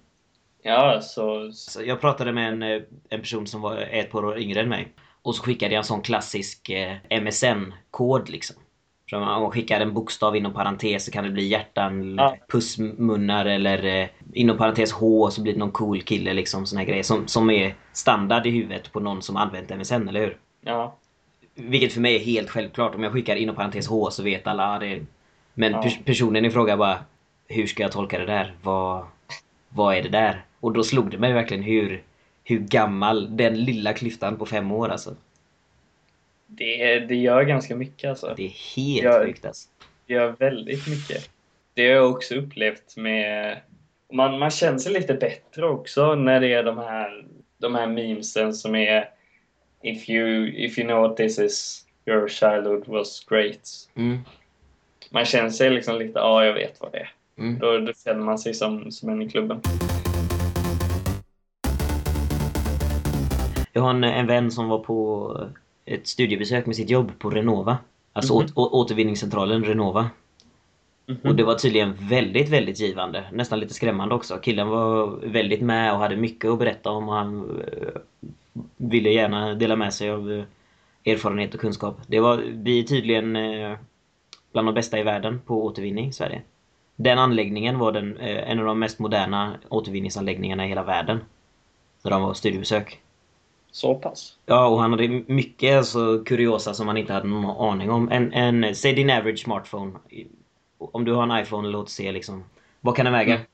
Ja, 0.66 1.00
så... 1.00 1.52
så 1.52 1.83
jag 1.83 2.00
pratade 2.00 2.33
med 2.33 2.48
en, 2.48 2.62
eh, 2.62 2.83
en 3.09 3.20
person 3.20 3.46
som 3.46 3.61
var 3.61 3.76
ett 3.76 4.11
par 4.11 4.24
år 4.24 4.38
yngre 4.38 4.61
än 4.61 4.68
mig. 4.68 4.88
Och 5.22 5.35
så 5.35 5.42
skickade 5.42 5.74
jag 5.74 5.79
en 5.79 5.85
sån 5.85 6.02
klassisk 6.02 6.70
eh, 6.70 7.20
MSN-kod 7.22 8.29
liksom. 8.29 8.57
Så 9.11 9.16
om 9.16 9.22
man 9.22 9.50
skickar 9.50 9.81
en 9.81 9.94
bokstav 9.94 10.37
inom 10.37 10.52
parentes 10.52 11.05
så 11.05 11.11
kan 11.11 11.24
det 11.24 11.31
bli 11.31 11.46
hjärtan, 11.46 12.14
ja. 12.18 12.37
pussmunnar 12.48 13.46
eller 13.46 13.85
eh, 13.85 14.09
inom 14.33 14.57
parentes 14.57 14.92
H 14.92 15.31
så 15.31 15.42
blir 15.42 15.52
det 15.52 15.59
någon 15.59 15.70
cool 15.70 16.02
kille 16.02 16.35
liksom. 16.35 16.66
Såna 16.66 16.81
här 16.81 16.88
grejer 16.88 17.02
som, 17.02 17.29
som 17.29 17.50
är 17.50 17.74
standard 17.92 18.46
i 18.46 18.50
huvudet 18.50 18.92
på 18.92 19.00
någon 19.00 19.22
som 19.22 19.37
använt 19.37 19.70
MSN, 19.70 20.09
eller 20.09 20.20
hur? 20.20 20.38
Ja. 20.61 20.96
Vilket 21.55 21.92
för 21.92 22.00
mig 22.00 22.16
är 22.16 22.20
helt 22.20 22.50
självklart. 22.50 22.94
Om 22.94 23.02
jag 23.02 23.12
skickar 23.12 23.37
inom 23.37 23.57
parentes 23.57 23.88
H 23.88 24.11
så 24.11 24.22
vet 24.22 24.46
alla 24.46 24.79
det. 24.79 25.02
Men 25.55 25.72
ja. 25.72 25.83
pers 25.83 25.98
personen 26.05 26.44
i 26.44 26.50
fråga 26.50 26.76
bara 26.76 26.98
Hur 27.48 27.66
ska 27.66 27.83
jag 27.83 27.92
tolka 27.92 28.18
det 28.18 28.26
där? 28.26 28.55
Vad, 28.62 29.07
vad 29.68 29.96
är 29.96 30.02
det 30.02 30.09
där? 30.09 30.45
Och 30.61 30.73
då 30.73 30.83
slog 30.83 31.11
det 31.11 31.19
mig 31.19 31.33
verkligen 31.33 31.62
hur, 31.62 32.03
hur 32.45 32.59
gammal 32.59 33.37
den 33.37 33.64
lilla 33.64 33.92
klyftan 33.92 34.37
på 34.38 34.47
fem 34.47 34.73
år 34.73 34.88
alltså. 34.88 35.16
Det, 36.47 36.99
det 36.99 37.16
gör 37.16 37.42
ganska 37.42 37.77
mycket 37.77 38.11
alltså. 38.11 38.35
Det 38.37 38.45
är 38.45 38.77
helt 38.77 39.05
gör, 39.05 39.27
sjukt 39.27 39.45
alltså. 39.45 39.69
Det 40.07 40.14
gör 40.14 40.37
väldigt 40.38 40.88
mycket. 40.88 41.31
Det 41.75 41.87
har 41.87 41.95
jag 41.95 42.11
också 42.11 42.35
upplevt 42.35 42.97
med... 42.97 43.59
Man, 44.12 44.38
man 44.38 44.51
känner 44.51 44.79
sig 44.79 44.92
lite 44.92 45.14
bättre 45.14 45.66
också 45.66 46.14
när 46.14 46.40
det 46.40 46.53
är 46.53 46.62
de 46.62 46.79
här, 46.79 47.27
de 47.59 47.75
här 47.75 47.87
memesen 47.87 48.55
som 48.55 48.75
är 48.75 49.11
If 49.83 50.09
you, 50.09 50.49
if 50.49 50.79
you 50.79 50.87
know 50.87 51.01
what 51.01 51.16
this 51.16 51.38
is, 51.38 51.85
your 52.07 52.29
childhood 52.29 52.88
was 52.88 53.25
great. 53.29 53.88
Mm. 53.95 54.19
Man 55.11 55.25
känner 55.25 55.51
sig 55.51 55.71
liksom 55.71 55.99
lite, 55.99 56.19
ja 56.19 56.45
jag 56.45 56.55
vet 56.55 56.81
vad 56.81 56.92
det 56.92 56.99
är. 56.99 57.12
Mm. 57.38 57.59
Då, 57.59 57.79
då 57.79 57.92
känner 58.05 58.25
man 58.25 58.38
sig 58.38 58.55
som, 58.55 58.90
som 58.90 59.09
en 59.09 59.23
i 59.23 59.29
klubben. 59.29 59.61
Jag 63.77 63.83
har 63.83 63.91
en, 63.91 64.05
en 64.05 64.27
vän 64.27 64.51
som 64.51 64.69
var 64.69 64.79
på 64.79 65.49
ett 65.85 66.07
studiebesök 66.07 66.67
med 66.67 66.77
sitt 66.77 66.91
jobb 66.91 67.12
på 67.19 67.31
Renova. 67.31 67.79
Alltså 68.12 68.35
mm 68.35 68.47
-hmm. 68.47 68.53
å, 68.55 68.69
återvinningscentralen 68.73 69.65
Renova. 69.65 70.01
Mm 70.01 71.21
-hmm. 71.21 71.29
Och 71.29 71.37
det 71.37 71.45
var 71.45 71.55
tydligen 71.55 71.95
väldigt, 72.01 72.49
väldigt 72.49 72.81
givande. 72.81 73.25
Nästan 73.33 73.61
lite 73.61 73.75
skrämmande 73.75 74.15
också. 74.15 74.39
Killen 74.39 74.69
var 74.69 75.07
väldigt 75.27 75.61
med 75.61 75.93
och 75.93 75.99
hade 75.99 76.17
mycket 76.17 76.51
att 76.51 76.59
berätta 76.59 76.91
om 76.91 77.09
och 77.09 77.15
han 77.15 77.61
eh, 77.61 78.01
ville 78.77 79.11
gärna 79.11 79.55
dela 79.55 79.77
med 79.77 79.95
sig 79.95 80.11
av 80.11 80.33
eh, 80.33 81.12
erfarenhet 81.12 81.55
och 81.55 81.61
kunskap. 81.61 82.01
Det 82.07 82.21
var, 82.21 82.37
vi 82.37 82.79
är 82.79 82.83
tydligen 82.83 83.37
eh, 83.37 83.79
bland 84.53 84.69
de 84.69 84.75
bästa 84.75 84.99
i 84.99 85.03
världen 85.03 85.41
på 85.47 85.65
återvinning 85.65 86.09
i 86.09 86.12
Sverige. 86.12 86.43
Den 86.97 87.19
anläggningen 87.19 87.79
var 87.79 87.93
den, 87.93 88.17
en 88.21 88.59
av 88.59 88.65
de 88.65 88.79
mest 88.79 88.99
moderna 88.99 89.57
återvinningsanläggningarna 89.69 90.67
i 90.67 90.69
hela 90.69 90.83
världen. 90.83 91.21
Så 92.03 92.11
de 92.11 92.23
var 92.23 92.35
studiebesök. 92.35 93.01
Så 93.77 93.95
pass? 93.95 94.39
Ja, 94.47 94.69
och 94.69 94.81
han 94.81 94.91
hade 94.91 95.09
mycket 95.27 95.79
alltså, 95.79 96.25
kuriosa 96.25 96.75
som 96.75 96.87
man 96.87 96.97
inte 96.97 97.12
hade 97.12 97.29
någon 97.29 97.71
aning 97.71 97.91
om. 97.91 98.09
En, 98.09 98.33
en, 98.33 98.75
säg 98.75 98.93
din 98.93 99.11
average 99.11 99.39
smartphone. 99.39 99.93
Om 100.79 101.05
du 101.05 101.12
har 101.12 101.23
en 101.23 101.43
iPhone, 101.43 101.69
låt 101.69 101.91
se 101.91 102.12
liksom. 102.12 102.45
Vad 102.81 102.97
kan 102.97 103.05
den 103.05 103.12
väga? 103.12 103.35
Mm. 103.35 103.47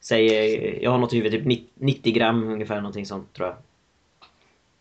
Säg, 0.00 0.82
jag 0.82 0.90
har 0.90 0.98
något 0.98 1.12
i 1.12 1.16
huvudet, 1.16 1.44
typ 1.44 1.64
90 1.74 2.12
gram 2.12 2.48
ungefär, 2.48 2.76
någonting 2.76 3.06
sånt 3.06 3.32
tror 3.32 3.48
jag. 3.48 3.56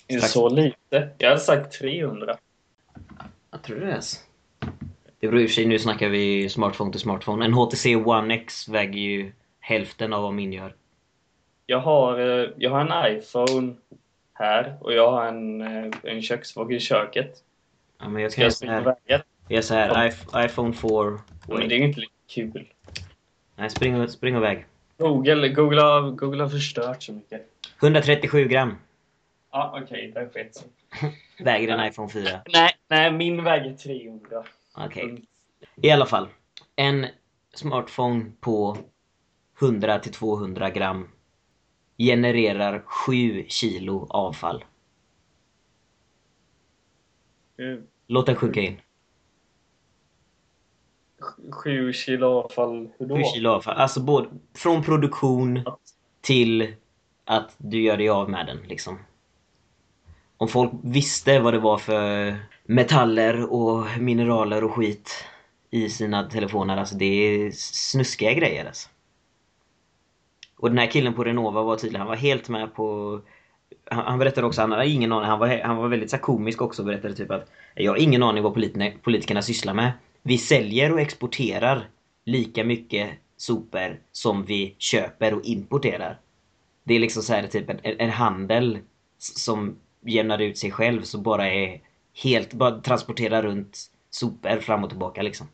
Är 0.08 0.22
det 0.22 0.28
så 0.28 0.50
lite? 0.50 1.10
Jag 1.18 1.30
hade 1.30 1.42
sagt 1.42 1.80
300. 1.80 2.38
Jag 3.52 3.62
tror 3.62 3.80
det 3.80 3.92
är. 3.92 4.02
Det 5.20 5.28
beror 5.28 5.42
i 5.42 5.46
och 5.46 5.50
för 5.50 5.56
sig, 5.56 5.66
nu 5.66 5.80
snackar 5.80 6.10
vi 6.10 6.50
smartphone 6.50 6.92
till 6.92 7.02
smartphone. 7.02 7.46
En 7.46 7.54
HTC 7.54 7.96
One 7.96 8.34
X 8.34 8.68
väger 8.68 9.00
ju 9.00 9.32
hälften 9.60 10.14
av 10.14 10.22
vad 10.22 10.34
min 10.34 10.54
gör. 10.54 10.76
Jag 11.66 11.80
har, 11.80 12.20
eh, 12.20 12.50
jag 12.58 12.72
har 12.72 12.80
en 12.80 13.18
iPhone 13.18 13.74
här 14.34 14.78
och 14.82 14.94
jag 14.94 15.12
har 15.12 15.26
en, 15.28 15.62
eh, 15.62 15.94
en 16.04 16.22
köksvåg 16.22 16.74
i 16.74 16.80
köket. 16.80 17.44
Ja, 18.00 18.10
men 18.10 18.22
jag 18.22 18.32
Ska 18.32 18.40
kan 18.40 18.42
göra 18.42 18.48
jag 18.48 18.54
springa 18.54 18.82
iväg? 18.82 19.24
Jag 19.48 19.64
här. 19.76 20.10
iP- 20.10 20.46
iPhone 20.46 20.74
4. 20.74 21.20
Men 21.48 21.70
det 21.70 21.76
är 21.76 21.80
ju 21.80 21.86
inte 21.86 22.00
lika 22.00 22.14
kul. 22.28 22.68
Nej, 23.56 23.70
spring, 23.70 24.08
spring 24.08 24.36
iväg. 24.36 24.66
Google, 24.98 25.50
Google, 25.50 25.82
har, 25.82 26.12
Google 26.12 26.44
har 26.44 26.50
förstört 26.50 27.04
så 27.04 27.14
mycket. 27.14 27.48
137 27.82 28.48
gram 28.48 28.76
Ja, 29.52 29.80
okej, 29.84 30.12
där 30.16 30.30
sket 30.34 30.56
sig. 30.56 30.68
väger 31.40 31.78
en 31.78 31.88
iPhone 31.88 32.10
4. 32.10 32.42
Nej, 32.54 32.72
nej, 32.88 33.12
min 33.12 33.44
väger 33.44 33.74
300. 33.74 34.44
Okej. 34.78 35.04
Mm. 35.04 35.22
I 35.76 35.92
alla 35.92 36.06
fall. 36.06 36.28
En 36.76 37.06
smartphone 37.54 38.32
på 38.42 38.78
100 39.62 40.00
till 40.00 40.12
200 40.14 40.70
gram 40.70 41.10
genererar 41.98 42.84
7 42.86 43.46
kilo 43.48 44.08
avfall. 44.10 44.64
Eh, 47.60 47.84
Låt 48.08 48.26
den 48.26 48.36
sjunka 48.36 48.62
in. 48.62 48.82
Sju 51.52 51.94
kilo 51.94 52.28
avfall, 52.28 52.90
hur 52.98 53.06
då? 53.06 53.16
7 53.16 53.24
kilo 53.24 53.50
avfall. 53.50 53.78
Alltså 53.78 54.00
både 54.00 54.30
från 54.56 54.84
produktion 54.84 55.64
till 56.22 56.76
att 57.26 57.56
du 57.58 57.82
gör 57.82 57.98
dig 57.98 58.10
av 58.10 58.30
med 58.30 58.46
den 58.46 58.58
liksom. 58.68 59.00
Om 60.38 60.48
folk 60.48 60.72
visste 60.84 61.40
vad 61.40 61.54
det 61.54 61.60
var 61.60 61.78
för 61.78 62.36
metaller 62.66 63.54
och 63.54 63.86
mineraler 64.00 64.64
och 64.64 64.72
skit 64.72 65.26
i 65.70 65.90
sina 65.90 66.30
telefoner, 66.30 66.78
alltså 66.78 66.96
det 66.96 67.06
är 67.06 67.52
snuskiga 67.52 68.34
grejer 68.34 68.66
alltså. 68.66 68.90
Och 70.64 70.70
den 70.70 70.78
här 70.78 70.88
killen 70.88 71.14
på 71.14 71.24
Renova 71.24 71.64
var 71.64 71.78
tydlig, 71.78 72.00
han 72.00 72.08
var 72.08 72.16
helt 72.16 72.50
med 72.50 72.76
på... 72.76 73.20
Han, 73.86 74.06
han 74.06 74.20
berättade 74.20 74.48
också, 74.48 74.62
han 74.62 74.72
hade 74.72 74.88
ingen 74.88 75.12
aning, 75.12 75.30
han 75.30 75.40
var, 75.40 75.62
han 75.64 75.78
var 75.78 75.88
väldigt 75.88 76.12
så 76.12 76.18
komisk 76.18 76.62
också 76.62 76.82
och 76.82 76.86
berättade 76.86 77.14
typ 77.14 77.32
att 77.32 77.52
Jag 77.76 77.92
har 77.92 77.98
ingen 77.98 78.24
aning 78.24 78.44
vad 78.44 78.54
politikerna, 78.54 78.92
politikerna 79.02 79.42
sysslar 79.42 79.74
med. 79.74 79.92
Vi 80.22 80.38
säljer 80.38 80.94
och 80.94 81.02
exporterar 81.02 81.88
lika 82.26 82.64
mycket 82.64 83.10
sopor 83.38 84.00
som 84.12 84.46
vi 84.46 84.76
köper 84.78 85.34
och 85.34 85.42
importerar. 85.44 86.20
Det 86.84 86.94
är 86.94 87.00
liksom 87.00 87.24
så 87.24 87.34
här 87.34 87.48
typ 87.48 87.70
en, 87.70 87.80
en 87.84 88.10
handel 88.10 88.80
som 89.18 89.78
jämnar 90.02 90.42
ut 90.42 90.58
sig 90.58 90.72
själv 90.72 91.02
så 91.02 91.18
bara 91.18 91.50
är 91.50 91.82
helt, 92.24 92.54
bara 92.54 92.82
transporterar 92.82 93.44
runt 93.44 93.80
sopor 94.10 94.60
fram 94.60 94.84
och 94.84 94.90
tillbaka 94.90 95.22
liksom. 95.22 95.48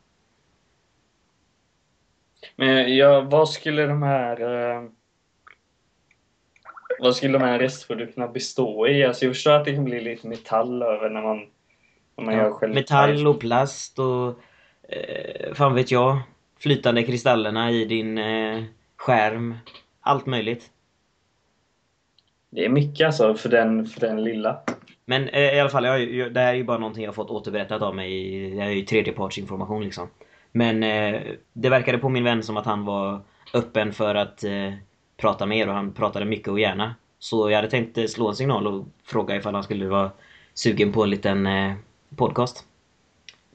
Men 2.55 2.95
ja, 2.95 3.21
vad 3.21 3.49
skulle 3.49 3.85
de 3.85 4.03
här... 4.03 4.41
Eh, 4.41 4.89
vad 6.99 7.15
skulle 7.15 7.37
de 7.37 7.45
här 7.45 7.59
restprodukterna 7.59 8.27
bestå 8.27 8.87
i? 8.87 9.03
Alltså 9.03 9.25
jag 9.25 9.35
förstår 9.35 9.51
att 9.51 9.65
det 9.65 9.75
kan 9.75 9.85
bli 9.85 10.01
lite 10.01 10.27
metall 10.27 10.81
över 10.81 11.09
när 11.09 11.21
man, 11.21 11.37
när 12.17 12.25
man 12.25 12.33
gör 12.33 12.43
Ja, 12.43 12.51
själv... 12.51 12.73
metall 12.73 13.27
och 13.27 13.39
plast 13.39 13.99
och 13.99 14.27
eh, 14.89 15.53
fan 15.53 15.75
vet 15.75 15.91
jag. 15.91 16.19
Flytande 16.59 17.03
kristallerna 17.03 17.71
i 17.71 17.85
din 17.85 18.17
eh, 18.17 18.63
skärm. 18.97 19.57
Allt 20.01 20.25
möjligt. 20.25 20.69
Det 22.49 22.65
är 22.65 22.69
mycket 22.69 23.05
alltså 23.05 23.33
för 23.33 23.49
den, 23.49 23.85
för 23.85 23.99
den 23.99 24.23
lilla. 24.23 24.59
Men 25.05 25.29
eh, 25.29 25.55
i 25.55 25.59
alla 25.59 25.69
fall, 25.69 25.85
jag, 25.85 26.13
jag, 26.13 26.33
det 26.33 26.39
här 26.39 26.53
är 26.53 26.57
ju 26.57 26.63
bara 26.63 26.77
någonting 26.77 27.03
jag 27.03 27.15
fått 27.15 27.29
återberättat 27.29 27.81
av 27.81 27.95
mig. 27.95 28.49
Det 28.49 28.61
här 28.61 28.69
är 28.69 28.73
ju 28.73 28.81
tredjepartsinformation 28.81 29.83
liksom. 29.83 30.07
Men 30.51 30.83
eh, 30.83 31.21
det 31.53 31.69
verkade 31.69 31.97
på 31.97 32.09
min 32.09 32.23
vän 32.23 32.43
som 32.43 32.57
att 32.57 32.65
han 32.65 32.85
var 32.85 33.21
öppen 33.53 33.93
för 33.93 34.15
att 34.15 34.43
eh, 34.43 34.73
prata 35.21 35.45
mer 35.45 35.67
och 35.67 35.73
han 35.73 35.93
pratade 35.93 36.25
mycket 36.25 36.47
och 36.47 36.59
gärna. 36.59 36.95
Så 37.19 37.49
jag 37.49 37.55
hade 37.55 37.69
tänkt 37.69 37.97
eh, 37.97 38.05
slå 38.05 38.27
en 38.29 38.35
signal 38.35 38.67
och 38.67 38.85
fråga 39.03 39.35
ifall 39.35 39.53
han 39.53 39.63
skulle 39.63 39.87
vara 39.87 40.11
sugen 40.53 40.91
på 40.91 41.03
en 41.03 41.09
liten 41.09 41.47
eh, 41.47 41.73
podcast. 42.15 42.65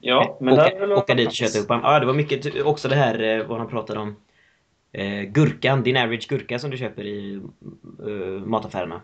Ja, 0.01 0.37
men 0.41 0.53
åka, 0.53 0.69
det 0.69 0.79
väl 0.79 0.91
åka 0.91 1.13
dit 1.15 1.27
och 1.27 1.33
köta 1.33 1.59
upp 1.59 1.67
honom. 1.69 1.83
Ja, 1.83 1.99
det 1.99 2.05
var 2.05 2.13
mycket 2.13 2.65
också 2.65 2.87
det 2.87 2.95
här 2.95 3.19
eh, 3.23 3.45
vad 3.47 3.57
han 3.57 3.67
pratade 3.67 3.99
om. 3.99 4.15
Eh, 4.91 5.21
gurkan, 5.23 5.83
din 5.83 5.97
average 5.97 6.27
gurka 6.29 6.59
som 6.59 6.69
du 6.71 6.77
köper 6.77 7.03
i 7.05 7.41
eh, 8.07 8.45
mataffärerna. 8.45 9.01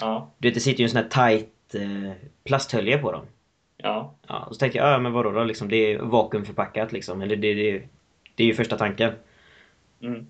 Ja, 0.00 0.30
Du 0.38 0.48
vet, 0.48 0.54
det 0.54 0.60
sitter 0.60 0.80
ju 0.80 0.84
en 0.84 0.90
sån 0.90 1.02
här 1.02 1.08
tight 1.30 1.74
eh, 1.74 2.12
plasthölje 2.44 2.98
på 2.98 3.12
dem. 3.12 3.26
ja. 3.76 4.14
Ja, 4.28 4.44
och 4.44 4.54
så 4.54 4.58
tänkte 4.58 4.78
jag, 4.78 4.92
ja 4.92 4.98
men 4.98 5.12
vadå 5.12 5.30
då 5.30 5.44
liksom, 5.44 5.68
det 5.68 5.76
är 5.76 5.98
vakuumförpackat 5.98 6.92
liksom. 6.92 7.22
Eller 7.22 7.36
det, 7.36 7.54
det, 7.54 7.82
det 8.34 8.42
är 8.44 8.46
ju 8.46 8.54
första 8.54 8.78
tanken. 8.78 9.12
Mm. 10.02 10.26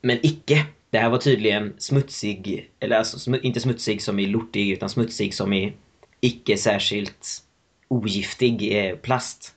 Men 0.00 0.18
icke. 0.22 0.66
Det 0.90 0.98
här 0.98 1.10
var 1.10 1.18
tydligen 1.18 1.74
smutsig, 1.78 2.70
eller 2.80 2.98
alltså 2.98 3.18
sm 3.18 3.34
inte 3.42 3.60
smutsig 3.60 4.02
som 4.02 4.18
i 4.18 4.26
lortig, 4.26 4.70
utan 4.70 4.88
smutsig 4.88 5.34
som 5.34 5.52
i 5.52 5.72
icke 6.20 6.56
särskilt 6.56 7.42
ogiftig 7.88 8.78
eh, 8.78 8.96
plast. 8.96 9.54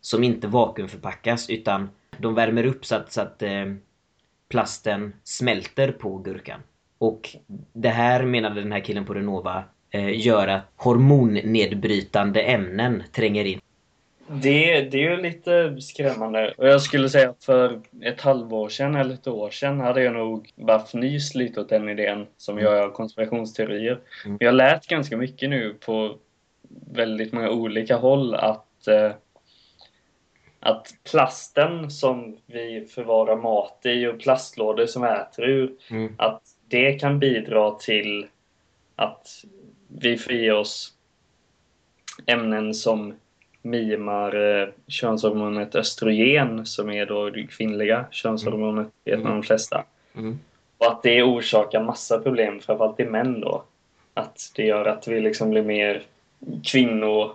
Som 0.00 0.24
inte 0.24 0.46
vakuumförpackas, 0.46 1.50
utan 1.50 1.90
de 2.18 2.34
värmer 2.34 2.66
upp 2.66 2.86
så 2.86 2.94
att, 2.94 3.12
så 3.12 3.20
att 3.20 3.42
eh, 3.42 3.74
plasten 4.48 5.12
smälter 5.24 5.92
på 5.92 6.18
gurkan. 6.18 6.60
Och 6.98 7.36
det 7.72 7.88
här 7.88 8.24
menade 8.24 8.60
den 8.60 8.72
här 8.72 8.80
killen 8.80 9.04
på 9.04 9.14
Renova 9.14 9.64
eh, 9.90 10.26
gör 10.26 10.48
att 10.48 10.72
hormonnedbrytande 10.76 12.42
ämnen 12.42 13.02
tränger 13.12 13.44
in. 13.44 13.60
Det, 14.30 14.80
det 14.80 14.98
är 14.98 15.10
ju 15.10 15.16
lite 15.16 15.80
skrämmande. 15.80 16.54
Och 16.56 16.68
jag 16.68 16.82
skulle 16.82 17.08
säga 17.08 17.30
att 17.30 17.44
för 17.44 17.80
ett 18.02 18.20
halvår 18.20 18.68
sedan 18.68 18.94
eller 18.94 19.14
ett 19.14 19.26
år 19.26 19.50
sedan 19.50 19.80
hade 19.80 20.02
jag 20.02 20.14
nog 20.14 20.52
bara 20.56 20.78
fnyst 20.78 21.34
lite 21.34 21.60
åt 21.60 21.68
den 21.68 21.88
idén 21.88 22.26
som 22.36 22.58
jag 22.58 22.76
gör 22.76 22.90
konspirationsteorier. 22.90 24.00
Mm. 24.24 24.36
Jag 24.40 24.54
lät 24.54 24.86
ganska 24.86 25.16
mycket 25.16 25.50
nu 25.50 25.74
på 25.74 26.16
väldigt 26.92 27.32
många 27.32 27.50
olika 27.50 27.96
håll 27.96 28.34
att, 28.34 28.88
eh, 28.88 29.12
att 30.60 30.94
plasten 31.10 31.90
som 31.90 32.36
vi 32.46 32.86
förvarar 32.90 33.36
mat 33.36 33.80
i 33.84 34.06
och 34.06 34.20
plastlådor 34.20 34.86
som 34.86 35.02
vi 35.02 35.08
äter 35.08 35.44
ur, 35.44 35.72
Mm. 35.90 36.14
att 36.18 36.42
det 36.68 36.92
kan 36.92 37.18
bidra 37.18 37.70
till 37.70 38.26
att 38.96 39.44
vi 39.88 40.18
får 40.18 40.32
i 40.32 40.50
oss 40.50 40.92
ämnen 42.26 42.74
som 42.74 43.14
mimar 43.62 44.60
eh, 44.60 44.68
könshormonet 44.86 45.74
östrogen 45.74 46.66
som 46.66 46.90
är 46.90 47.06
då 47.06 47.30
det 47.30 47.46
kvinnliga 47.46 48.04
könshormonet 48.10 48.88
vet 49.04 49.22
man 49.22 49.32
de 49.32 49.42
flesta. 49.42 49.84
Mm. 50.14 50.38
Och 50.78 50.86
att 50.86 51.02
det 51.02 51.22
orsakar 51.22 51.82
massa 51.82 52.18
problem, 52.18 52.60
framförallt 52.60 53.00
i 53.00 53.04
män 53.04 53.40
då. 53.40 53.62
Att 54.14 54.52
det 54.56 54.64
gör 54.64 54.84
att 54.84 55.08
vi 55.08 55.20
liksom 55.20 55.50
blir 55.50 55.62
mer 55.62 56.02
kvinno, 56.64 57.32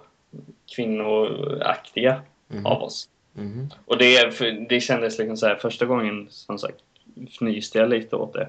kvinnoaktiga 0.76 2.22
Mhm. 2.48 2.66
av 2.66 2.82
oss. 2.84 3.10
Mhm. 3.34 3.70
Och 3.86 3.98
det, 3.98 4.40
det 4.70 4.80
kändes 4.80 5.20
liksom 5.20 5.38
så 5.38 5.48
här, 5.48 5.56
första 5.56 5.86
gången 5.86 6.28
som 6.30 6.60
sagt 6.60 6.78
fnyste 7.30 7.80
jag 7.80 7.90
lite 7.90 8.16
åt 8.16 8.34
det. 8.34 8.48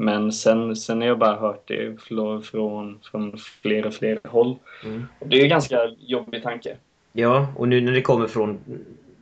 Men 0.00 0.32
sen, 0.32 0.76
sen 0.76 1.00
har 1.00 1.08
jag 1.08 1.18
bara 1.18 1.36
hört 1.36 1.68
det 1.68 2.00
från, 2.42 3.00
från 3.10 3.38
fler 3.62 3.86
och 3.86 3.94
fler 3.94 4.18
håll. 4.24 4.56
Mm. 4.84 5.06
Och 5.18 5.28
det 5.28 5.38
är 5.38 5.42
en 5.42 5.48
ganska 5.48 5.90
jobbig 5.98 6.42
tanke. 6.42 6.76
Ja, 7.12 7.52
och 7.56 7.68
nu 7.68 7.80
när 7.80 7.92
det 7.92 8.02
kommer 8.02 8.26
från 8.26 8.58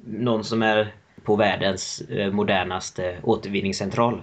någon 0.06 0.44
som 0.44 0.62
är 0.62 0.92
på 1.22 1.36
världens 1.36 2.00
eh, 2.00 2.32
modernaste 2.32 3.16
återvinningscentral. 3.22 4.22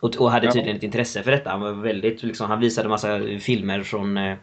Och, 0.00 0.16
och 0.16 0.30
hade 0.30 0.46
Ja. 0.46 0.52
tydligen 0.52 0.76
ett 0.76 0.82
intresse 0.82 1.22
för 1.22 1.30
detta. 1.30 1.50
Han 1.50 1.60
var 1.60 1.72
väldigt, 1.72 2.22
liksom, 2.22 2.46
han 2.46 2.60
visade 2.60 2.88
massa 2.88 3.20
filmer 3.40 3.82
från 3.82 4.16
eh, 4.16 4.36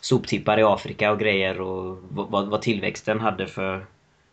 soptippar 0.00 0.58
i 0.58 0.62
Afrika 0.62 1.12
och 1.12 1.18
grejer 1.18 1.60
och 1.60 1.98
vad, 2.08 2.30
vad, 2.30 2.48
vad 2.48 2.62
tillväxten 2.62 3.20
hade 3.20 3.46
för 3.46 3.86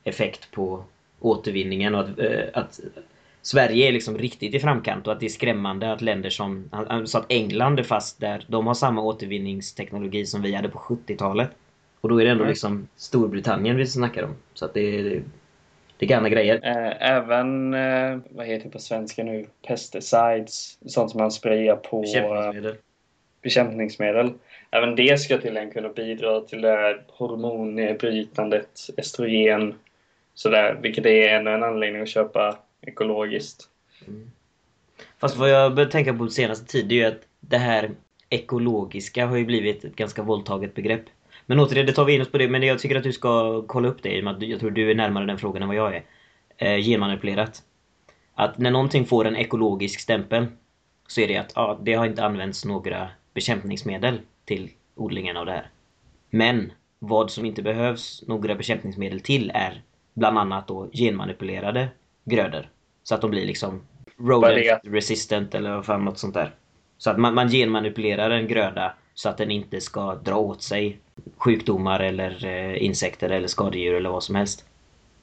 effekt 0.04 0.52
på 0.52 0.84
återvinningen 1.20 1.96
och 1.96 2.02
att, 2.02 2.20
eh, 2.20 2.42
att 2.54 2.80
Sverige 3.42 3.88
är 3.88 3.92
liksom 3.92 4.18
riktigt 4.18 4.56
i 4.56 4.60
framkant 4.60 5.08
och 5.08 5.14
att 5.14 5.20
det 5.20 5.26
är 5.26 5.30
skrämmande 5.30 5.92
att 5.92 6.02
länder 6.02 6.30
som, 6.30 6.70
han 6.72 7.08
sa 7.08 7.20
att 7.20 7.32
England 7.32 7.80
är 7.80 7.84
fast 7.84 8.20
där, 8.20 8.46
de 8.48 8.68
har 8.68 8.74
samma 8.74 9.02
återvinningsteknologi 9.02 10.26
som 10.26 10.42
vi 10.42 10.56
hade 10.56 10.70
på 10.70 10.80
70-talet. 10.80 11.50
Och 12.02 12.10
då 12.10 12.22
är 12.22 12.26
det 12.26 12.32
ändå 12.32 12.44
Nej. 12.44 12.52
liksom 12.52 12.88
Storbritannien 12.96 13.78
vi 13.78 13.86
snackar 13.86 14.24
om. 14.24 14.36
Så 14.54 14.66
att 14.66 14.74
det 14.74 14.82
är, 15.00 15.24
det 15.98 16.06
är 16.06 16.10
galna 16.10 16.30
grejer. 16.30 16.56
Eh, 16.64 17.10
Även, 17.12 17.74
eh, 17.74 18.18
vad 18.30 18.46
heter 18.46 18.64
det 18.66 18.70
på 18.72 18.80
svenska 18.80 19.24
nu, 19.24 19.46
pesticides, 19.68 20.78
sånt 20.86 21.12
som 21.12 21.18
man 21.22 21.32
sprayar 21.32 21.76
på 21.76 21.98
eh, 21.98 22.02
Bekämpningsmedel. 22.02 22.76
bekämpningsmedel. 23.42 24.34
Även 24.72 24.96
det 24.96 25.20
ska 25.20 25.38
tydligen 25.38 25.72
kunna 25.72 25.90
bidra 25.90 26.42
till 26.42 26.62
det 26.62 26.70
här 26.70 27.04
hormonnedbrytandet, 27.08 28.70
estrogen, 28.98 29.76
sådär, 30.34 30.78
vilket 30.82 31.06
är 31.06 31.30
ännu 31.30 31.52
en 31.52 31.64
anledning 31.64 32.02
att 32.02 32.10
köpa 32.10 32.58
ekologiskt. 32.82 33.70
Fast 35.18 35.38
vad 35.38 35.50
jag 35.50 35.76
börjat 35.76 35.92
tänka 35.92 36.14
på 36.14 36.28
senaste 36.28 36.66
tid 36.66 36.88
det 36.88 36.96
är 36.96 36.98
ju 36.98 37.06
att 37.06 37.22
det 37.40 37.58
här 37.58 37.92
ekologiska 38.30 39.26
har 39.26 39.38
ju 39.38 39.46
blivit 39.46 39.84
ett 39.84 39.96
ganska 39.96 40.24
våldtaget 40.24 40.76
begrepp. 40.76 41.04
Men 41.46 41.60
återigen, 41.60 41.86
det 41.86 41.94
tar 41.94 42.06
vi 42.06 42.14
in 42.14 42.22
oss 42.22 42.32
på 42.32 42.38
det. 42.38 42.50
Men 42.50 42.64
jag 42.64 42.80
tycker 42.80 42.96
att 42.96 43.04
du 43.04 43.14
ska 43.14 43.62
kolla 43.62 43.88
upp 43.88 44.04
det 44.04 44.18
i 44.18 44.20
och 44.20 44.24
med 44.24 44.36
att 44.36 44.42
jag 44.42 44.60
tror 44.60 44.72
du 44.72 44.92
är 44.92 44.96
närmare 44.96 45.26
den 45.26 45.38
frågan 45.38 45.62
än 45.62 45.68
vad 45.68 45.78
jag 45.78 45.96
är. 45.96 46.04
Eh, 46.58 46.84
genmanipulerat. 46.84 47.64
Att 48.34 48.58
när 48.58 48.72
någonting 48.72 49.06
får 49.06 49.26
en 49.26 49.36
ekologisk 49.36 50.00
stämpel 50.00 50.48
så 51.08 51.22
är 51.22 51.28
det 51.28 51.38
att 51.38 51.52
ja, 51.56 51.80
det 51.82 51.94
har 51.94 52.06
inte 52.06 52.26
använts 52.26 52.66
några 52.66 53.10
bekämpningsmedel 53.34 54.20
till 54.46 54.70
odlingen 54.96 55.38
av 55.38 55.46
det 55.46 55.52
här. 55.52 55.70
Men 56.30 56.72
vad 57.00 57.32
som 57.32 57.46
inte 57.46 57.62
behövs 57.62 58.24
några 58.28 58.56
bekämpningsmedel 58.56 59.20
till 59.20 59.52
är 59.54 59.82
bland 60.14 60.38
annat 60.38 60.68
då 60.68 60.90
genmanipulerade 60.94 61.90
grödor. 62.30 62.70
Så 63.04 63.16
att 63.16 63.22
de 63.22 63.32
blir 63.32 63.46
liksom 63.46 63.82
rodent 64.18 64.82
resistant 64.84 65.56
eller 65.56 65.76
vad 65.76 65.86
fan 65.86 66.06
något 66.06 66.20
sånt 66.20 66.34
där. 66.34 66.52
Så 66.98 67.10
att 67.10 67.20
man, 67.20 67.34
man 67.34 67.50
genmanipulerar 67.50 68.30
en 68.30 68.48
gröda 68.48 68.94
så 69.14 69.30
att 69.30 69.38
den 69.38 69.52
inte 69.52 69.82
ska 69.82 70.16
dra 70.16 70.36
åt 70.36 70.62
sig 70.62 71.00
sjukdomar 71.38 72.00
eller 72.00 72.46
eh, 72.46 72.84
insekter 72.84 73.30
eller 73.30 73.48
skadedjur 73.48 73.96
eller 73.96 74.10
vad 74.10 74.24
som 74.24 74.36
helst. 74.36 74.66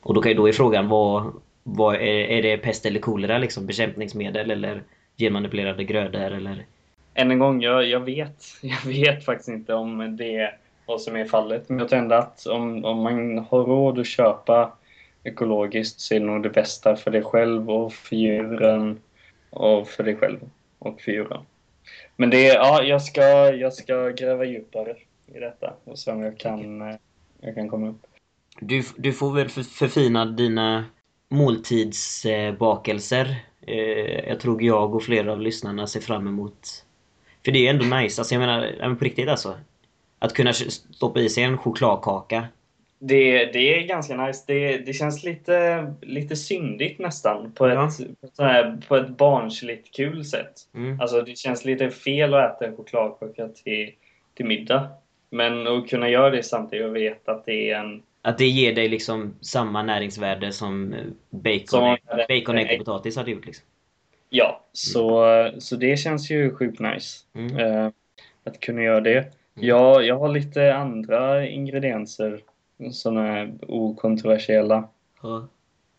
Och 0.03 0.15
då, 0.15 0.23
kan, 0.23 0.37
då 0.37 0.49
är 0.49 0.53
frågan 0.53 0.89
vad, 0.89 1.33
vad 1.63 1.95
är, 1.95 2.01
är 2.01 2.43
det 2.43 2.57
pest 2.57 2.87
eller 2.87 3.01
kolera 3.01 3.39
liksom? 3.39 3.67
Bekämpningsmedel 3.67 4.51
eller 4.51 4.83
genmanipulerade 5.19 5.85
grödor 5.85 6.33
eller? 6.33 6.67
Än 7.15 7.31
en 7.31 7.39
gång, 7.39 7.63
jag, 7.63 7.87
jag 7.87 8.01
vet. 8.01 8.45
Jag 8.63 8.91
vet 8.91 9.25
faktiskt 9.25 9.49
inte 9.49 9.75
om 9.75 10.17
det 10.17 10.55
vad 10.87 11.01
som 11.01 11.17
är 11.17 11.25
fallet. 11.25 11.69
Men 11.69 11.79
jag 11.79 11.89
tror 11.89 11.99
ändå 11.99 12.15
att 12.15 12.47
om, 12.47 12.85
om 12.85 12.99
man 12.99 13.39
har 13.39 13.65
råd 13.65 13.99
att 13.99 14.07
köpa 14.07 14.73
ekologiskt 15.27 16.01
så 16.01 16.15
är 16.15 16.21
det 16.21 16.27
nog 16.27 16.43
det 16.43 16.51
bästa 16.51 16.97
för 16.97 17.11
dig 17.11 17.23
själv 17.23 17.71
och 17.71 17.93
för 17.93 18.17
djuren 18.17 19.01
och 19.51 19.89
för 19.89 20.05
dig 20.05 20.17
själv 20.17 20.39
och 20.79 21.01
för 21.01 21.13
djuren. 21.13 21.43
Men 22.17 22.31
det 22.31 22.49
är, 22.49 22.55
ja, 22.55 22.83
jag 22.83 23.03
ska, 23.03 23.23
jag 23.55 23.73
ska 23.73 24.09
gräva 24.09 24.45
djupare 24.45 24.97
i 25.35 25.39
detta 25.39 25.75
och 25.85 25.99
se 25.99 26.11
om 26.11 26.23
jag 26.23 26.39
kan, 26.39 26.83
okay. 26.83 26.97
jag 27.41 27.55
kan 27.55 27.69
komma 27.69 27.89
upp. 27.89 28.07
Du, 28.61 28.83
du 28.97 29.13
får 29.13 29.33
väl 29.33 29.49
förfina 29.49 30.25
dina 30.25 30.85
måltidsbakelser. 31.29 33.37
Eh, 33.67 34.29
jag 34.29 34.41
tror 34.41 34.63
jag 34.63 34.95
och 34.95 35.03
flera 35.03 35.33
av 35.33 35.41
lyssnarna 35.41 35.87
ser 35.87 36.01
fram 36.01 36.27
emot. 36.27 36.85
För 37.45 37.53
det 37.53 37.59
är 37.59 37.63
ju 37.63 37.69
ändå 37.69 37.97
nice. 37.97 38.21
Alltså 38.21 38.35
jag 38.35 38.41
menar, 38.41 38.95
på 38.95 39.05
riktigt 39.05 39.29
alltså. 39.29 39.59
Att 40.19 40.33
kunna 40.33 40.53
stoppa 40.53 41.21
i 41.21 41.29
sig 41.29 41.45
en 41.45 41.59
chokladkaka. 41.59 42.47
Det, 42.99 43.45
det 43.45 43.79
är 43.79 43.87
ganska 43.87 44.27
nice. 44.27 44.45
Det, 44.47 44.79
det 44.79 44.93
känns 44.93 45.25
lite, 45.25 45.87
lite 46.03 46.37
syndigt 46.37 46.99
nästan 46.99 47.53
på 47.53 47.67
ett, 47.67 47.75
ja. 48.37 48.45
här, 48.45 48.81
på 48.89 48.97
ett 48.97 49.09
barnsligt 49.09 49.95
kul 49.97 50.25
sätt. 50.25 50.53
Mm. 50.75 51.01
Alltså 51.01 51.23
det 51.23 51.39
känns 51.39 51.65
lite 51.65 51.91
fel 51.91 52.35
att 52.35 52.57
äta 52.57 52.67
en 52.67 52.77
chokladkaka 52.77 53.49
till, 53.49 53.93
till 54.35 54.47
middag. 54.47 54.89
Men 55.31 55.67
att 55.67 55.89
kunna 55.89 56.09
göra 56.09 56.31
det 56.31 56.43
samtidigt 56.43 56.87
och 56.87 56.97
veta 56.97 57.33
att 57.33 57.47
det 57.47 57.71
är 57.71 57.79
en 57.79 58.03
att 58.27 58.39
det 58.39 58.47
ger 58.47 58.75
dig 58.75 58.89
liksom 58.89 59.35
samma 59.41 59.83
näringsvärde 59.83 60.53
som 60.53 60.93
eh, 60.93 61.05
bacon, 61.31 61.67
som, 61.67 61.97
bacon 62.29 62.59
ägg 62.59 62.81
och 62.81 62.87
potatis 62.87 63.17
hade 63.17 63.31
gjort 63.31 63.47
liksom. 63.47 63.67
Ja, 64.31 64.65
så, 64.73 65.25
mm. 65.25 65.61
så 65.61 65.77
det 65.77 65.97
känns 65.97 66.31
ju 66.31 66.55
sjukt 66.55 66.81
nice. 66.81 67.19
Mm. 67.35 67.57
Uh, 67.57 67.91
att 68.45 68.61
kunna 68.61 68.83
göra 68.83 69.01
det. 69.01 69.19
Mm. 69.19 69.31
Jag, 69.55 70.05
jag 70.05 70.19
har 70.19 70.29
lite 70.29 70.75
andra 70.75 71.47
ingredienser 71.47 72.41
som 72.93 73.17
är 73.17 73.55
okontroversiella. 73.69 74.89
Mm. 75.25 75.43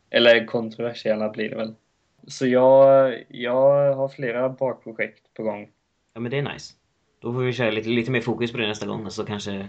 Eller 0.09 0.45
kontroversiella 0.45 1.29
blir 1.29 1.49
det 1.49 1.55
väl. 1.55 1.73
Så 2.27 2.47
jag, 2.47 3.13
jag 3.27 3.93
har 3.93 4.07
flera 4.07 4.49
bakprojekt 4.49 5.33
på 5.33 5.43
gång. 5.43 5.69
Ja 6.13 6.19
men 6.19 6.31
det 6.31 6.37
är 6.37 6.53
nice. 6.53 6.73
Då 7.19 7.33
får 7.33 7.39
vi 7.39 7.53
köra 7.53 7.71
lite, 7.71 7.89
lite 7.89 8.11
mer 8.11 8.21
fokus 8.21 8.51
på 8.51 8.57
det 8.57 8.67
nästa 8.67 8.85
gång 8.85 9.11
så 9.11 9.25
kanske 9.25 9.67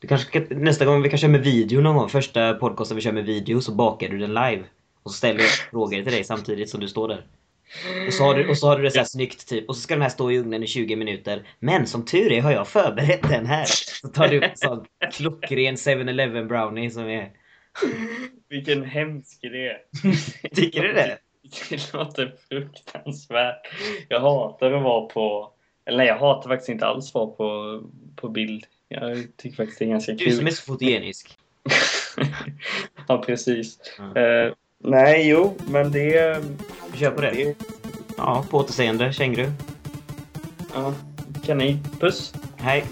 du 0.00 0.08
kanske 0.08 0.46
nästa 0.50 0.84
gång 0.84 1.02
vi 1.02 1.08
kan 1.08 1.18
köra 1.18 1.30
med 1.30 1.40
video 1.40 1.80
någon 1.80 1.96
gång. 1.96 2.08
Första 2.08 2.54
podcasten 2.54 2.94
vi 2.94 3.00
kör 3.00 3.12
med 3.12 3.24
video 3.24 3.60
så 3.60 3.72
bakar 3.72 4.08
du 4.08 4.18
den 4.18 4.34
live. 4.34 4.62
Och 5.02 5.10
så 5.10 5.16
ställer 5.16 5.40
jag 5.40 5.48
frågor 5.48 6.02
till 6.02 6.12
dig 6.12 6.24
samtidigt 6.24 6.70
som 6.70 6.80
du 6.80 6.88
står 6.88 7.08
där. 7.08 7.26
Och 8.06 8.12
så 8.12 8.24
har 8.24 8.34
du, 8.34 8.48
och 8.48 8.58
så 8.58 8.68
har 8.68 8.76
du 8.76 8.82
det 8.82 8.90
så 8.90 8.98
här 8.98 9.04
snyggt 9.04 9.48
typ. 9.48 9.68
Och 9.68 9.76
så 9.76 9.82
ska 9.82 9.94
den 9.94 10.02
här 10.02 10.08
stå 10.08 10.30
i 10.30 10.38
ugnen 10.38 10.62
i 10.62 10.66
20 10.66 10.96
minuter. 10.96 11.42
Men 11.58 11.86
som 11.86 12.04
tur 12.04 12.32
är 12.32 12.42
har 12.42 12.52
jag 12.52 12.68
förberett 12.68 13.28
den 13.28 13.46
här. 13.46 13.64
Så 14.02 14.08
tar 14.08 14.28
du 14.28 14.36
upp 14.38 14.44
en 14.44 14.56
sån 14.56 14.84
klockren 15.12 15.76
7-Eleven 15.76 16.48
brownie 16.48 16.90
som 16.90 17.08
är... 17.08 17.30
Vilken 18.48 18.84
hemsk 18.84 19.44
idé. 19.44 19.76
Tycker 20.54 20.82
du 20.82 20.92
det? 20.92 21.18
Det 21.70 21.92
låter 21.92 22.34
fruktansvärt. 22.48 23.66
Jag 24.08 24.20
hatar 24.20 24.72
att 24.72 24.82
vara 24.82 25.06
på... 25.06 25.52
Eller 25.84 25.98
nej, 25.98 26.06
jag 26.06 26.18
hatar 26.18 26.48
faktiskt 26.50 26.68
inte 26.68 26.86
alls 26.86 27.08
att 27.08 27.14
vara 27.14 27.26
på, 27.26 27.80
på 28.16 28.28
bild. 28.28 28.66
Jag 28.88 29.36
tycker 29.36 29.56
faktiskt 29.56 29.78
det 29.78 29.84
är 29.84 29.88
ganska 29.88 30.16
kul. 30.16 30.28
Du 30.30 30.36
som 30.36 30.46
är 30.46 30.50
så 30.50 30.62
fotogenisk. 30.62 31.38
ja, 33.08 33.22
precis. 33.26 33.78
Mm. 33.98 34.16
Uh, 34.16 34.54
nej, 34.84 35.28
jo, 35.28 35.54
men 35.66 35.92
det... 35.92 36.38
Vi 36.92 36.98
kör 36.98 37.10
på 37.10 37.20
det. 37.20 37.30
det... 37.30 37.54
Ja, 38.16 38.44
på 38.50 38.58
återseende, 38.58 39.12
känguru. 39.12 39.52
Ja, 40.74 40.94
kanin. 41.42 41.78
Puss. 42.00 42.32
Hej. 42.56 42.84